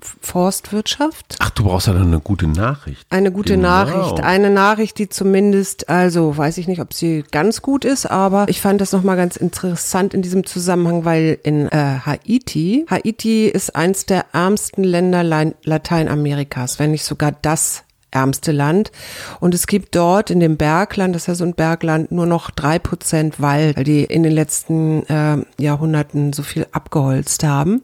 Agroforstwirtschaft. 0.00 1.36
Ach, 1.38 1.50
du 1.50 1.64
brauchst 1.64 1.86
ja 1.86 1.92
noch 1.92 2.00
eine 2.02 2.20
gute 2.20 2.46
Nachricht. 2.46 3.06
Eine 3.10 3.30
gute 3.32 3.54
Genau. 3.54 3.68
Nachricht. 3.68 4.20
Eine 4.22 4.50
Nachricht, 4.50 4.98
die 4.98 5.08
zumindest, 5.08 5.88
also 5.88 6.36
weiß 6.36 6.58
ich 6.58 6.68
nicht, 6.68 6.80
ob 6.80 6.92
sie 6.94 7.24
ganz 7.30 7.62
gut 7.62 7.84
ist, 7.84 8.06
aber 8.06 8.46
ich 8.48 8.60
fand 8.60 8.80
das 8.80 8.92
nochmal 8.92 9.16
ganz 9.16 9.36
interessant 9.36 10.14
in 10.14 10.22
diesem 10.22 10.44
Zusammenhang, 10.46 11.04
weil 11.04 11.38
in 11.42 11.68
äh, 11.68 11.98
Haiti, 12.04 12.86
Haiti 12.90 13.46
ist 13.46 13.76
eins 13.76 14.06
der 14.06 14.26
ärmsten 14.32 14.84
Länder 14.84 15.22
Lein- 15.22 15.54
Lateinamerikas, 15.64 16.78
wenn 16.78 16.92
nicht 16.92 17.04
sogar 17.04 17.32
das 17.32 17.82
ärmste 18.10 18.52
Land. 18.52 18.90
Und 19.40 19.54
es 19.54 19.66
gibt 19.66 19.94
dort 19.94 20.30
in 20.30 20.40
dem 20.40 20.56
Bergland, 20.56 21.14
das 21.14 21.22
ist 21.22 21.28
ja 21.28 21.34
so 21.34 21.44
ein 21.44 21.54
Bergland, 21.54 22.10
nur 22.10 22.26
noch 22.26 22.50
drei 22.50 22.78
Prozent 22.78 23.40
Wald, 23.40 23.76
weil 23.76 23.84
die 23.84 24.04
in 24.04 24.22
den 24.22 24.32
letzten 24.32 25.06
äh, 25.06 25.38
Jahrhunderten 25.58 26.32
so 26.32 26.42
viel 26.42 26.66
abgeholzt 26.72 27.44
haben. 27.44 27.82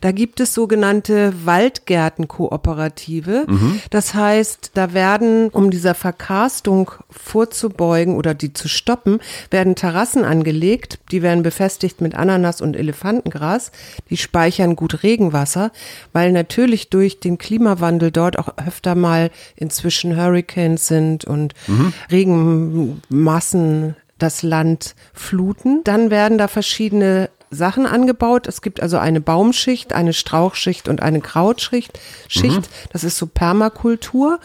Da 0.00 0.12
gibt 0.12 0.40
es 0.40 0.54
sogenannte 0.54 1.32
Waldgärtenkooperative. 1.44 3.46
Das 3.90 4.14
heißt, 4.14 4.72
da 4.74 4.92
werden, 4.92 5.48
um 5.48 5.70
dieser 5.70 5.94
Verkarstung 5.94 6.90
vorzubeugen 7.10 8.16
oder 8.16 8.34
die 8.34 8.52
zu 8.52 8.68
stoppen, 8.68 9.20
werden 9.50 9.74
Terrassen 9.74 10.24
angelegt. 10.24 10.98
Die 11.10 11.22
werden 11.22 11.42
befestigt 11.42 12.00
mit 12.00 12.14
Ananas 12.14 12.60
und 12.60 12.76
Elefantengras. 12.76 13.72
Die 14.10 14.16
speichern 14.16 14.76
gut 14.76 15.02
Regenwasser, 15.02 15.72
weil 16.12 16.32
natürlich 16.32 16.90
durch 16.90 17.20
den 17.20 17.38
Klimawandel 17.38 18.10
dort 18.10 18.38
auch 18.38 18.54
öfter 18.58 18.94
mal 18.94 19.30
inzwischen 19.64 20.16
Hurricanes 20.16 20.86
sind 20.86 21.24
und 21.24 21.54
Regenmassen 22.10 23.96
das 24.18 24.42
Land 24.42 24.94
fluten. 25.12 25.82
Dann 25.84 26.10
werden 26.10 26.38
da 26.38 26.46
verschiedene 26.48 27.30
Sachen 27.50 27.86
angebaut. 27.86 28.46
Es 28.46 28.62
gibt 28.62 28.82
also 28.82 28.98
eine 28.98 29.20
Baumschicht, 29.20 29.92
eine 29.92 30.12
Strauchschicht 30.12 30.88
und 30.88 31.02
eine 31.02 31.20
Krautschicht. 31.20 31.98
Schicht. 32.28 32.68
Das 32.92 33.04
ist 33.04 33.16
so 33.16 33.26
Permakultur. 33.26 34.40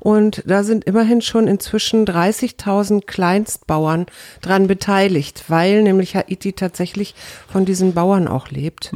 Und 0.00 0.42
da 0.46 0.64
sind 0.64 0.84
immerhin 0.84 1.22
schon 1.22 1.46
inzwischen 1.46 2.04
30.000 2.06 3.06
Kleinstbauern 3.06 4.06
dran 4.42 4.66
beteiligt, 4.66 5.44
weil 5.48 5.82
nämlich 5.82 6.14
Haiti 6.16 6.52
tatsächlich 6.52 7.14
von 7.50 7.64
diesen 7.64 7.94
Bauern 7.94 8.28
auch 8.28 8.48
lebt. 8.48 8.92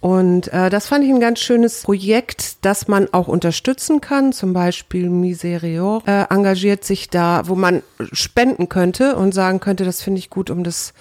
Und 0.00 0.52
äh, 0.52 0.70
das 0.70 0.86
fand 0.88 1.04
ich 1.04 1.10
ein 1.10 1.20
ganz 1.20 1.40
schönes 1.40 1.82
Projekt, 1.82 2.64
das 2.64 2.86
man 2.86 3.08
auch 3.12 3.28
unterstützen 3.28 4.00
kann. 4.00 4.32
Zum 4.32 4.52
Beispiel 4.52 5.08
Miserior 5.08 6.02
äh, 6.06 6.24
engagiert 6.32 6.84
sich 6.84 7.08
da, 7.10 7.42
wo 7.46 7.54
man 7.54 7.82
spenden 8.12 8.68
könnte 8.68 9.16
und 9.16 9.32
sagen 9.32 9.58
könnte, 9.60 9.84
das 9.84 10.02
finde 10.02 10.18
ich 10.18 10.30
gut, 10.30 10.50
um 10.50 10.64
das 10.64 10.92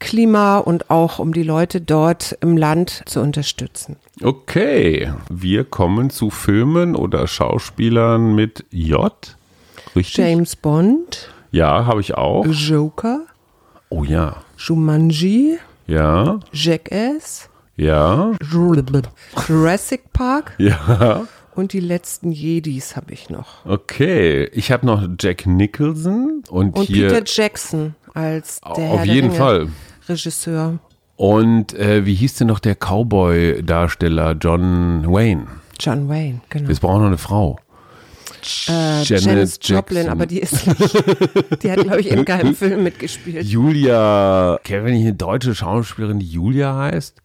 Klima 0.00 0.58
und 0.58 0.90
auch 0.90 1.18
um 1.18 1.32
die 1.32 1.42
Leute 1.42 1.80
dort 1.80 2.36
im 2.40 2.56
Land 2.56 3.02
zu 3.06 3.20
unterstützen. 3.20 3.96
Okay, 4.22 5.12
wir 5.28 5.64
kommen 5.64 6.10
zu 6.10 6.30
Filmen 6.30 6.96
oder 6.96 7.26
Schauspielern 7.26 8.34
mit 8.34 8.64
J. 8.70 9.12
Richtig? 9.94 10.16
James 10.24 10.56
Bond, 10.56 11.30
Ja, 11.50 11.86
habe 11.86 12.00
ich 12.00 12.14
auch. 12.14 12.46
Joker, 12.46 13.20
Oh 13.90 14.04
ja. 14.04 14.36
Jumanji, 14.58 15.58
Ja, 15.86 16.40
Jackass, 16.52 17.47
ja, 17.78 18.32
Jurassic 19.46 20.12
Park 20.12 20.52
ja. 20.58 21.26
Und 21.54 21.72
die 21.72 21.80
letzten 21.80 22.30
Jedis 22.30 22.94
habe 22.94 23.12
ich 23.12 23.30
noch. 23.30 23.64
Okay, 23.64 24.44
ich 24.52 24.70
habe 24.70 24.86
noch 24.86 25.08
Jack 25.18 25.44
Nicholson 25.46 26.44
und, 26.50 26.76
Und 26.76 26.84
hier 26.84 27.08
Peter 27.08 27.22
Jackson 27.26 27.96
als 28.14 28.60
der 28.76 28.84
Herr 28.84 28.94
auf 28.94 29.02
der 29.02 29.14
jeden 29.14 29.28
Ringe 29.30 29.38
Fall. 29.38 29.68
Regisseur. 30.08 30.78
Und 31.16 31.74
äh, 31.74 32.06
wie 32.06 32.14
hieß 32.14 32.34
denn 32.36 32.46
noch 32.46 32.60
der 32.60 32.76
Cowboy-Darsteller 32.76 34.36
John 34.40 35.04
Wayne? 35.08 35.46
John 35.80 36.08
Wayne, 36.08 36.40
genau. 36.48 36.68
Jetzt 36.68 36.80
brauchen 36.80 36.96
wir 36.96 37.00
noch 37.00 37.06
eine 37.08 37.18
Frau. 37.18 37.58
Äh, 38.68 39.02
Janet 39.02 39.24
Janis 39.24 39.58
Joplin, 39.62 39.96
Jackson. 39.96 40.12
aber 40.12 40.26
die 40.26 40.38
ist 40.38 40.64
nicht. 40.64 41.62
Die 41.62 41.72
hat, 41.72 41.80
glaube 41.80 42.00
ich, 42.00 42.08
in 42.08 42.24
keinem 42.24 42.54
Film 42.56 42.84
mitgespielt. 42.84 43.44
Julia, 43.46 44.60
kennt 44.62 44.84
wir 44.84 44.92
nicht 44.92 45.02
eine 45.02 45.14
deutsche 45.14 45.56
Schauspielerin, 45.56 46.20
die 46.20 46.28
Julia 46.30 46.76
heißt? 46.76 47.20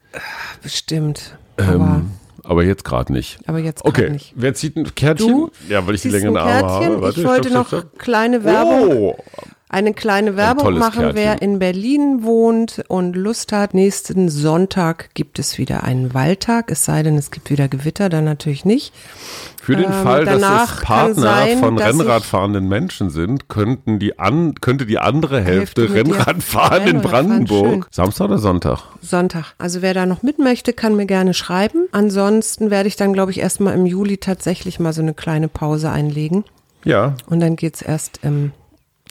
Bestimmt. 0.61 1.37
Aber, 1.57 1.71
Ähm, 1.73 2.11
aber 2.43 2.63
jetzt 2.63 2.83
gerade 2.83 3.13
nicht. 3.13 3.37
aber 3.47 3.59
jetzt 3.59 3.83
gerade 3.83 4.01
Okay, 4.03 4.09
nicht. 4.11 4.33
wer 4.35 4.53
zieht 4.53 4.75
ein 4.75 4.93
Kärtchen? 4.95 5.27
Du 5.27 5.51
ja, 5.69 5.85
weil 5.87 5.95
ich 5.95 6.01
die 6.01 6.09
längeren 6.09 6.37
Arme 6.37 6.67
habe. 6.67 7.01
Warte, 7.01 7.19
ich 7.21 7.25
wollte 7.27 7.49
stopp, 7.49 7.61
noch 7.61 7.67
stopp, 7.67 7.79
stopp. 7.89 7.99
kleine 7.99 8.43
Werbung 8.43 8.89
Oh, 8.91 9.17
eine 9.73 9.93
kleine 9.93 10.37
Werbung 10.37 10.65
tolles 10.65 10.79
machen, 10.79 10.99
Kärtchen. 11.01 11.15
wer 11.15 11.41
in 11.41 11.59
Berlin 11.59 12.23
wohnt 12.23 12.83
und 12.87 13.15
Lust 13.15 13.51
hat. 13.51 13.73
Nächsten 13.73 14.29
Sonntag 14.29 15.09
gibt 15.15 15.39
es 15.39 15.57
wieder 15.57 15.83
einen 15.83 16.13
Waldtag, 16.13 16.71
es 16.71 16.85
sei 16.85 17.03
denn, 17.03 17.17
es 17.17 17.31
gibt 17.31 17.49
wieder 17.49 17.67
Gewitter, 17.67 18.09
dann 18.09 18.23
natürlich 18.25 18.65
nicht. 18.65 18.93
für 19.61 19.75
den 19.75 19.85
Ähm, 19.85 20.03
Fall, 20.03 20.25
dass 20.25 20.41
danach 20.41 20.77
es 20.77 20.83
Partner 20.83 21.21
sein, 21.21 21.57
von 21.59 21.77
Rennradfahrenden 21.77 22.67
Menschen 22.67 23.09
sind, 23.09 23.47
könnten 23.49 23.97
die 23.97 24.19
an, 24.19 24.55
könnte 24.55 24.85
die 24.85 24.99
andere 24.99 25.41
Hälfte, 25.41 25.81
Hälfte 25.81 25.81
mit 25.81 26.07
dir 26.07 26.13
Rennradfahren 26.17 26.87
in 26.87 27.01
Brandenburg. 27.01 27.87
Samstag 27.89 28.25
oder 28.25 28.37
Sonntag? 28.39 28.79
Sonntag. 29.01 29.53
Also 29.57 29.81
wer 29.81 29.93
da 29.93 30.05
noch 30.05 30.21
mit 30.21 30.37
möchte, 30.37 30.73
kann 30.73 30.95
mir 30.95 31.05
gerne 31.05 31.33
schreiben. 31.33 31.87
Ansonsten 31.93 32.69
werde 32.71 32.87
ich 32.87 32.95
dann, 32.97 33.13
glaube 33.13 33.31
ich, 33.31 33.39
erstmal 33.39 33.73
im 33.73 33.85
Juli 33.85 34.17
tatsächlich 34.17 34.79
mal 34.79 34.93
so 34.93 35.01
eine 35.01 35.13
kleine 35.13 35.47
Pause 35.47 35.89
einlegen. 35.89 36.43
Ja, 36.85 37.15
Und 37.29 37.39
dann 37.39 37.55
geht's 37.55 37.81
erst 37.81 38.19
im 38.23 38.51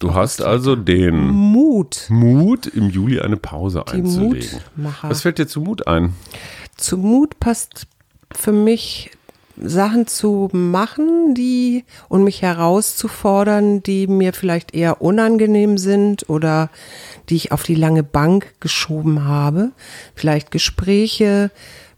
du 0.03 0.15
hast 0.15 0.43
also 0.43 0.77
den 0.77 1.29
Mut. 1.29 2.07
Mut, 2.09 2.67
im 2.67 2.91
Juli 2.91 3.21
eine 3.21 3.37
Pause 3.37 3.85
Die 3.89 3.93
einzulegen. 3.95 4.61
Mutmacher. 4.77 5.11
Was 5.11 5.23
fällt 5.23 5.39
dir 5.39 5.47
zu 5.47 5.61
Mut 5.61 5.87
ein? 5.87 6.15
Zu 6.77 6.99
Mut 6.99 7.39
passt 7.39 7.87
für 8.35 8.53
mich 8.53 9.11
Sachen 9.57 10.07
zu 10.07 10.49
machen, 10.53 11.35
die 11.35 11.85
und 12.09 12.25
mich 12.25 12.43
herauszufordern, 12.43 13.83
die 13.83 14.07
mir 14.07 14.33
vielleicht 14.33 14.75
eher 14.75 15.03
unangenehm 15.03 15.79
sind 15.79 16.29
oder 16.29 16.71
die 17.29 17.37
ich 17.37 17.53
auf 17.53 17.63
die 17.63 17.75
lange 17.75 18.03
Bank 18.03 18.55
geschoben 18.61 19.25
habe. 19.25 19.73
Vielleicht 20.15 20.51
Gespräche 20.51 21.51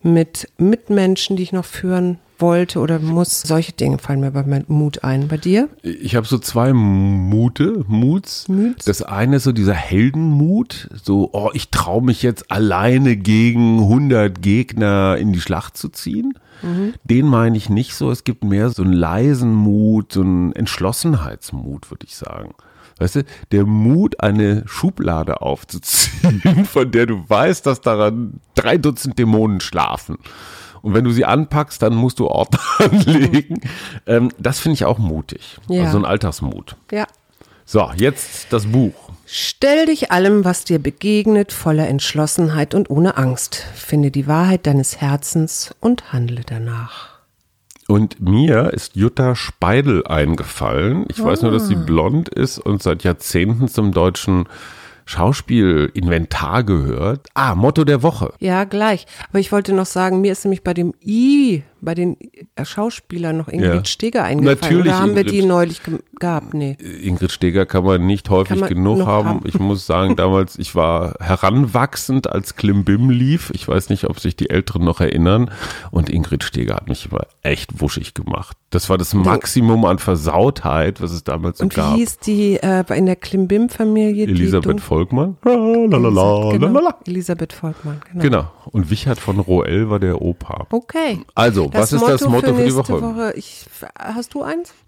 mit 0.03 0.49
Mitmenschen, 0.59 1.37
die 1.37 1.45
ich 1.45 1.53
noch 1.53 1.65
führen 1.65 2.19
wollte 2.45 2.79
oder 2.79 2.99
muss. 2.99 3.41
Solche 3.41 3.73
Dinge 3.73 3.99
fallen 3.99 4.21
mir 4.21 4.31
bei 4.31 4.65
Mut 4.69 5.03
ein. 5.03 5.29
Bei 5.29 5.39
dir? 5.39 5.69
Ich 5.83 6.15
habe 6.15 6.27
so 6.27 6.39
zwei 6.39 6.73
Mute, 6.73 7.85
Muts. 7.89 8.49
Muts. 8.49 8.85
Das 8.85 9.03
eine 9.03 9.37
ist 9.37 9.45
so 9.45 9.53
dieser 9.53 9.75
Heldenmut, 9.75 10.89
so, 11.03 11.31
oh, 11.33 11.51
ich 11.55 11.71
traue 11.71 12.03
mich 12.03 12.23
jetzt 12.23 12.51
alleine 12.51 13.17
gegen 13.17 13.81
100 13.81 14.43
Gegner 14.43 15.17
in 15.17 15.33
die 15.33 15.41
Schlacht 15.41 15.77
zu 15.77 15.89
ziehen. 15.89 16.35
Den 17.05 17.27
meine 17.27 17.57
ich 17.57 17.69
nicht 17.69 17.95
so. 17.95 18.11
Es 18.11 18.25
gibt 18.25 18.43
mehr 18.45 18.71
so 18.71 18.83
einen 18.83 18.93
leisen 18.93 19.53
Mut, 19.53 20.13
so 20.13 20.23
einen 20.23 20.53
Entschlossenheitsmut, 20.53 21.91
würde 21.91 22.07
ich 22.07 22.17
sagen. 22.17 22.55
Weißt 22.99 23.17
du, 23.17 23.25
der 23.51 23.67
Mut, 23.67 24.21
eine 24.21 24.63
Schublade 24.67 25.43
aufzuziehen, 25.43 26.65
von 26.65 26.91
der 26.91 27.07
du 27.07 27.29
weißt, 27.29 27.67
dass 27.67 27.81
daran 27.81 28.41
drei 28.55 28.79
Dutzend 28.79 29.19
Dämonen 29.19 29.61
schlafen. 29.61 30.19
Und 30.85 30.93
wenn 30.93 31.05
du 31.05 31.13
sie 31.13 31.25
anpackst, 31.25 31.81
dann 31.81 31.95
musst 31.95 32.19
du 32.19 32.27
Ordner 32.27 32.61
anlegen. 32.79 33.63
Ähm, 34.07 34.31
das 34.39 34.61
finde 34.61 34.75
ich 34.75 34.85
auch 34.85 34.99
mutig. 34.99 35.57
Ja. 35.67 35.85
Also 35.85 35.93
so 35.93 35.99
ein 35.99 36.05
Alltagsmut. 36.05 36.77
Ja. 36.93 37.07
So, 37.65 37.91
jetzt 37.97 38.53
das 38.53 38.67
Buch. 38.67 38.93
Stell 39.25 39.87
dich 39.87 40.13
allem, 40.13 40.45
was 40.45 40.65
dir 40.65 40.79
begegnet, 40.79 41.55
voller 41.55 41.89
Entschlossenheit 41.89 42.75
und 42.75 42.91
ohne 42.91 43.17
Angst. 43.17 43.65
Finde 43.75 44.11
die 44.11 44.27
Wahrheit 44.27 44.67
deines 44.67 45.01
Herzens 45.01 45.75
und 45.81 46.13
handle 46.13 46.43
danach. 46.45 47.15
Und 47.89 48.21
mir 48.21 48.75
ist 48.75 48.95
Jutta 48.95 49.35
Speidel 49.35 50.07
eingefallen. 50.07 51.07
Ich 51.09 51.25
weiß 51.25 51.41
nur, 51.41 51.51
dass 51.51 51.67
sie 51.67 51.77
blond 51.77 52.29
ist 52.29 52.59
und 52.59 52.83
seit 52.83 53.05
Jahrzehnten 53.05 53.69
zum 53.69 53.93
deutschen 53.93 54.47
Schauspielinventar 55.07 56.65
gehört. 56.65 57.29
Ah, 57.35 57.55
Motto 57.55 57.85
der 57.85 58.03
Woche. 58.03 58.33
Ja, 58.39 58.65
gleich. 58.65 59.07
Aber 59.29 59.39
ich 59.39 59.53
wollte 59.53 59.73
noch 59.73 59.87
sagen, 59.87 60.21
mir 60.21 60.33
ist 60.33 60.45
nämlich 60.45 60.63
bei 60.63 60.75
dem 60.75 60.95
I, 61.05 61.63
bei 61.85 61.95
den 61.95 62.17
Schauspielern 62.63 63.37
noch 63.37 63.49
Ingrid 63.49 63.75
Ja. 63.75 63.85
Steger 63.85 64.25
eingefallen. 64.25 64.59
Natürlich 64.61 64.87
Oder 64.87 64.99
haben 65.01 65.17
wir 65.17 65.25
die 65.25 65.37
Ingrid. 65.37 65.49
neulich 65.49 65.83
ge 65.83 65.99
gehabt? 66.21 66.55
Nee. 66.55 66.77
Ingrid 67.03 67.33
Steger 67.33 67.67
kann 67.67 67.85
man 67.85 68.07
nicht 68.07 68.31
häufig 68.31 68.59
man 68.61 68.69
genug 68.69 69.05
haben. 69.07 69.29
haben. 69.29 69.41
Ich 69.45 69.59
muss 69.59 69.87
sagen, 69.87 70.17
damals, 70.17 70.59
ich 70.59 70.75
war 70.75 71.15
heranwachsend, 71.21 72.31
als 72.31 72.57
Klimbim 72.57 73.11
lief. 73.11 73.51
Ich 73.55 73.67
weiß 73.67 73.89
nicht, 73.91 74.05
ob 74.05 74.21
sich 74.21 74.37
die 74.37 74.51
Älteren 74.51 74.85
noch 74.85 75.01
erinnern. 75.01 75.51
Und 75.91 76.09
Ingrid 76.11 76.45
Steger 76.45 76.77
hat 76.77 76.89
mich 76.89 77.09
immer 77.11 77.27
echt 77.43 77.81
wuschig 77.81 78.15
gemacht. 78.15 78.57
Das 78.71 78.89
war 78.91 78.99
das 78.99 79.15
Maximum 79.15 79.85
an 79.85 79.99
Versautheit, 79.99 81.01
was 81.01 81.13
es 81.13 81.25
damals 81.25 81.59
so 81.59 81.65
Und 81.65 81.77
wie 81.77 81.81
gab. 81.81 81.97
hieß 81.97 82.19
die 82.19 82.57
äh, 82.57 82.85
in 82.97 83.07
der 83.07 83.17
Klimbim-Familie? 83.17 84.27
Elisabeth 84.27 84.81
Volkmann. 84.81 85.37
Lalalala, 85.45 86.53
genau. 86.53 86.67
lalala. 86.69 86.97
Elisabeth 87.07 87.53
Volkmann, 87.53 88.01
genau. 88.11 88.23
Genau. 88.23 88.53
Und 88.71 88.91
Wichert 88.91 89.19
von 89.19 89.39
Roel 89.41 89.91
war 89.91 89.99
der 90.01 90.21
Opa. 90.23 90.67
Okay. 90.71 91.21
Also, 91.35 91.71
was 91.75 91.93
ist 91.93 92.07
das 92.07 92.29
Motto 92.29 92.55
für 92.55 92.65
die 92.65 92.73
nächste 92.73 93.03
Woche? 93.03 93.33
Ich, 93.37 93.67
hast 93.99 94.35
du 94.35 94.43
eins? 94.43 94.73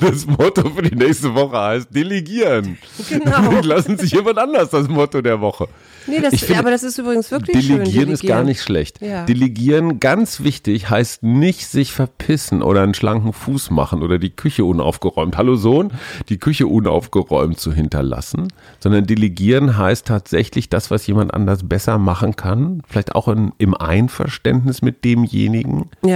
Das 0.00 0.26
Motto 0.26 0.70
für 0.70 0.82
die 0.82 0.96
nächste 0.96 1.34
Woche 1.34 1.58
heißt 1.58 1.94
Delegieren. 1.94 2.78
Genau. 3.10 3.60
Lassen 3.62 3.98
sich 3.98 4.12
jemand 4.12 4.38
anders 4.38 4.70
das 4.70 4.88
Motto 4.88 5.20
der 5.20 5.40
Woche. 5.40 5.68
Nee, 6.06 6.20
das, 6.20 6.32
Ich 6.32 6.44
finde, 6.44 6.60
aber 6.60 6.70
das 6.70 6.82
ist 6.82 6.98
übrigens 6.98 7.30
wirklich 7.30 7.66
schön. 7.66 7.78
Delegieren 7.78 8.10
ist 8.10 8.24
gar 8.24 8.42
nicht 8.42 8.62
schlecht. 8.62 9.02
Ja. 9.02 9.24
Delegieren, 9.26 10.00
ganz 10.00 10.40
wichtig, 10.40 10.88
heißt 10.88 11.22
nicht 11.22 11.66
sich 11.66 11.92
verpissen 11.92 12.62
oder 12.62 12.82
einen 12.82 12.94
schlanken 12.94 13.34
Fuß 13.34 13.70
machen 13.70 14.02
oder 14.02 14.18
die 14.18 14.30
Küche 14.30 14.64
unaufgeräumt. 14.64 15.36
Hallo 15.36 15.56
Sohn, 15.56 15.92
die 16.30 16.38
Küche 16.38 16.66
unaufgeräumt 16.66 17.58
zu 17.60 17.72
hinterlassen, 17.72 18.48
sondern 18.78 19.06
delegieren 19.06 19.76
heißt 19.76 20.06
tatsächlich 20.06 20.70
das, 20.70 20.90
was 20.90 21.06
jemand 21.06 21.34
anders 21.34 21.68
besser 21.68 21.98
machen 21.98 22.36
kann, 22.36 22.82
vielleicht 22.88 23.14
auch 23.14 23.28
in, 23.28 23.52
im 23.58 23.74
Einverständnis 23.74 24.80
mit 24.80 25.04
demjenigen. 25.04 25.90
Ja, 26.04 26.15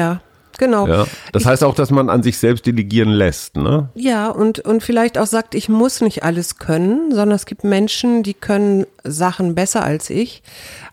genau. 0.61 0.87
Ja. 0.87 1.07
Das 1.33 1.45
heißt 1.45 1.65
auch, 1.65 1.75
dass 1.75 1.91
man 1.91 2.09
an 2.09 2.23
sich 2.23 2.39
selbst 2.39 2.67
delegieren 2.67 3.11
lässt. 3.11 3.57
Ne? 3.57 3.89
Ja, 3.95 4.29
und, 4.29 4.61
und 4.61 4.83
vielleicht 4.83 5.19
auch 5.19 5.27
sagt, 5.27 5.57
ich 5.57 5.69
muss 5.69 6.01
nicht 6.01 6.23
alles 6.23 6.59
können, 6.59 7.11
sondern 7.11 7.33
es 7.33 7.47
gibt 7.47 7.65
Menschen, 7.65 8.23
die 8.23 8.35
können 8.35 8.87
Sachen 9.03 9.57
besser 9.57 9.83
als 9.83 10.11
ich. 10.11 10.43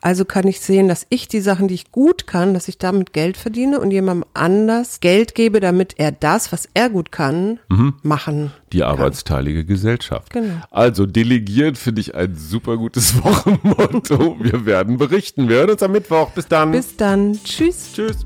Also 0.02 0.26
kann 0.26 0.48
ich 0.48 0.62
sehen, 0.62 0.88
dass 0.88 1.06
ich 1.10 1.28
die 1.28 1.42
Sachen, 1.42 1.68
die 1.68 1.76
ich 1.76 1.92
gut 1.92 2.26
kann, 2.26 2.54
dass 2.54 2.68
ich 2.68 2.80
damit 2.80 3.14
Geld 3.14 3.38
verdiene 3.38 3.80
und 3.80 3.92
jemandem 3.92 4.28
anders 4.34 5.02
Geld 5.02 5.36
gebe, 5.36 5.60
damit 5.60 5.96
er 5.98 6.12
das, 6.12 6.52
was 6.52 6.68
er 6.74 6.90
gut 6.90 7.12
kann, 7.12 7.60
machen. 8.02 8.52
Die 8.74 8.84
arbeitsteilige 8.84 9.66
Gesellschaft. 9.66 10.32
Genau. 10.32 10.56
Also 10.72 11.06
delegieren 11.06 11.76
finde 11.76 12.02
ich 12.02 12.16
ein 12.16 12.36
super 12.36 12.78
gutes 12.78 13.22
Wochenmotto. 13.24 14.38
Wir 14.40 14.66
werden 14.66 14.98
berichten. 14.98 15.50
Wir 15.50 15.58
hören 15.58 15.72
uns 15.72 15.84
am 15.84 15.92
Mittwoch. 15.92 16.32
Bis 16.32 16.48
dann. 16.48 16.72
Bis 16.72 16.96
dann. 16.96 17.40
Tschüss. 17.44 17.92
Tschüss. 17.94 18.26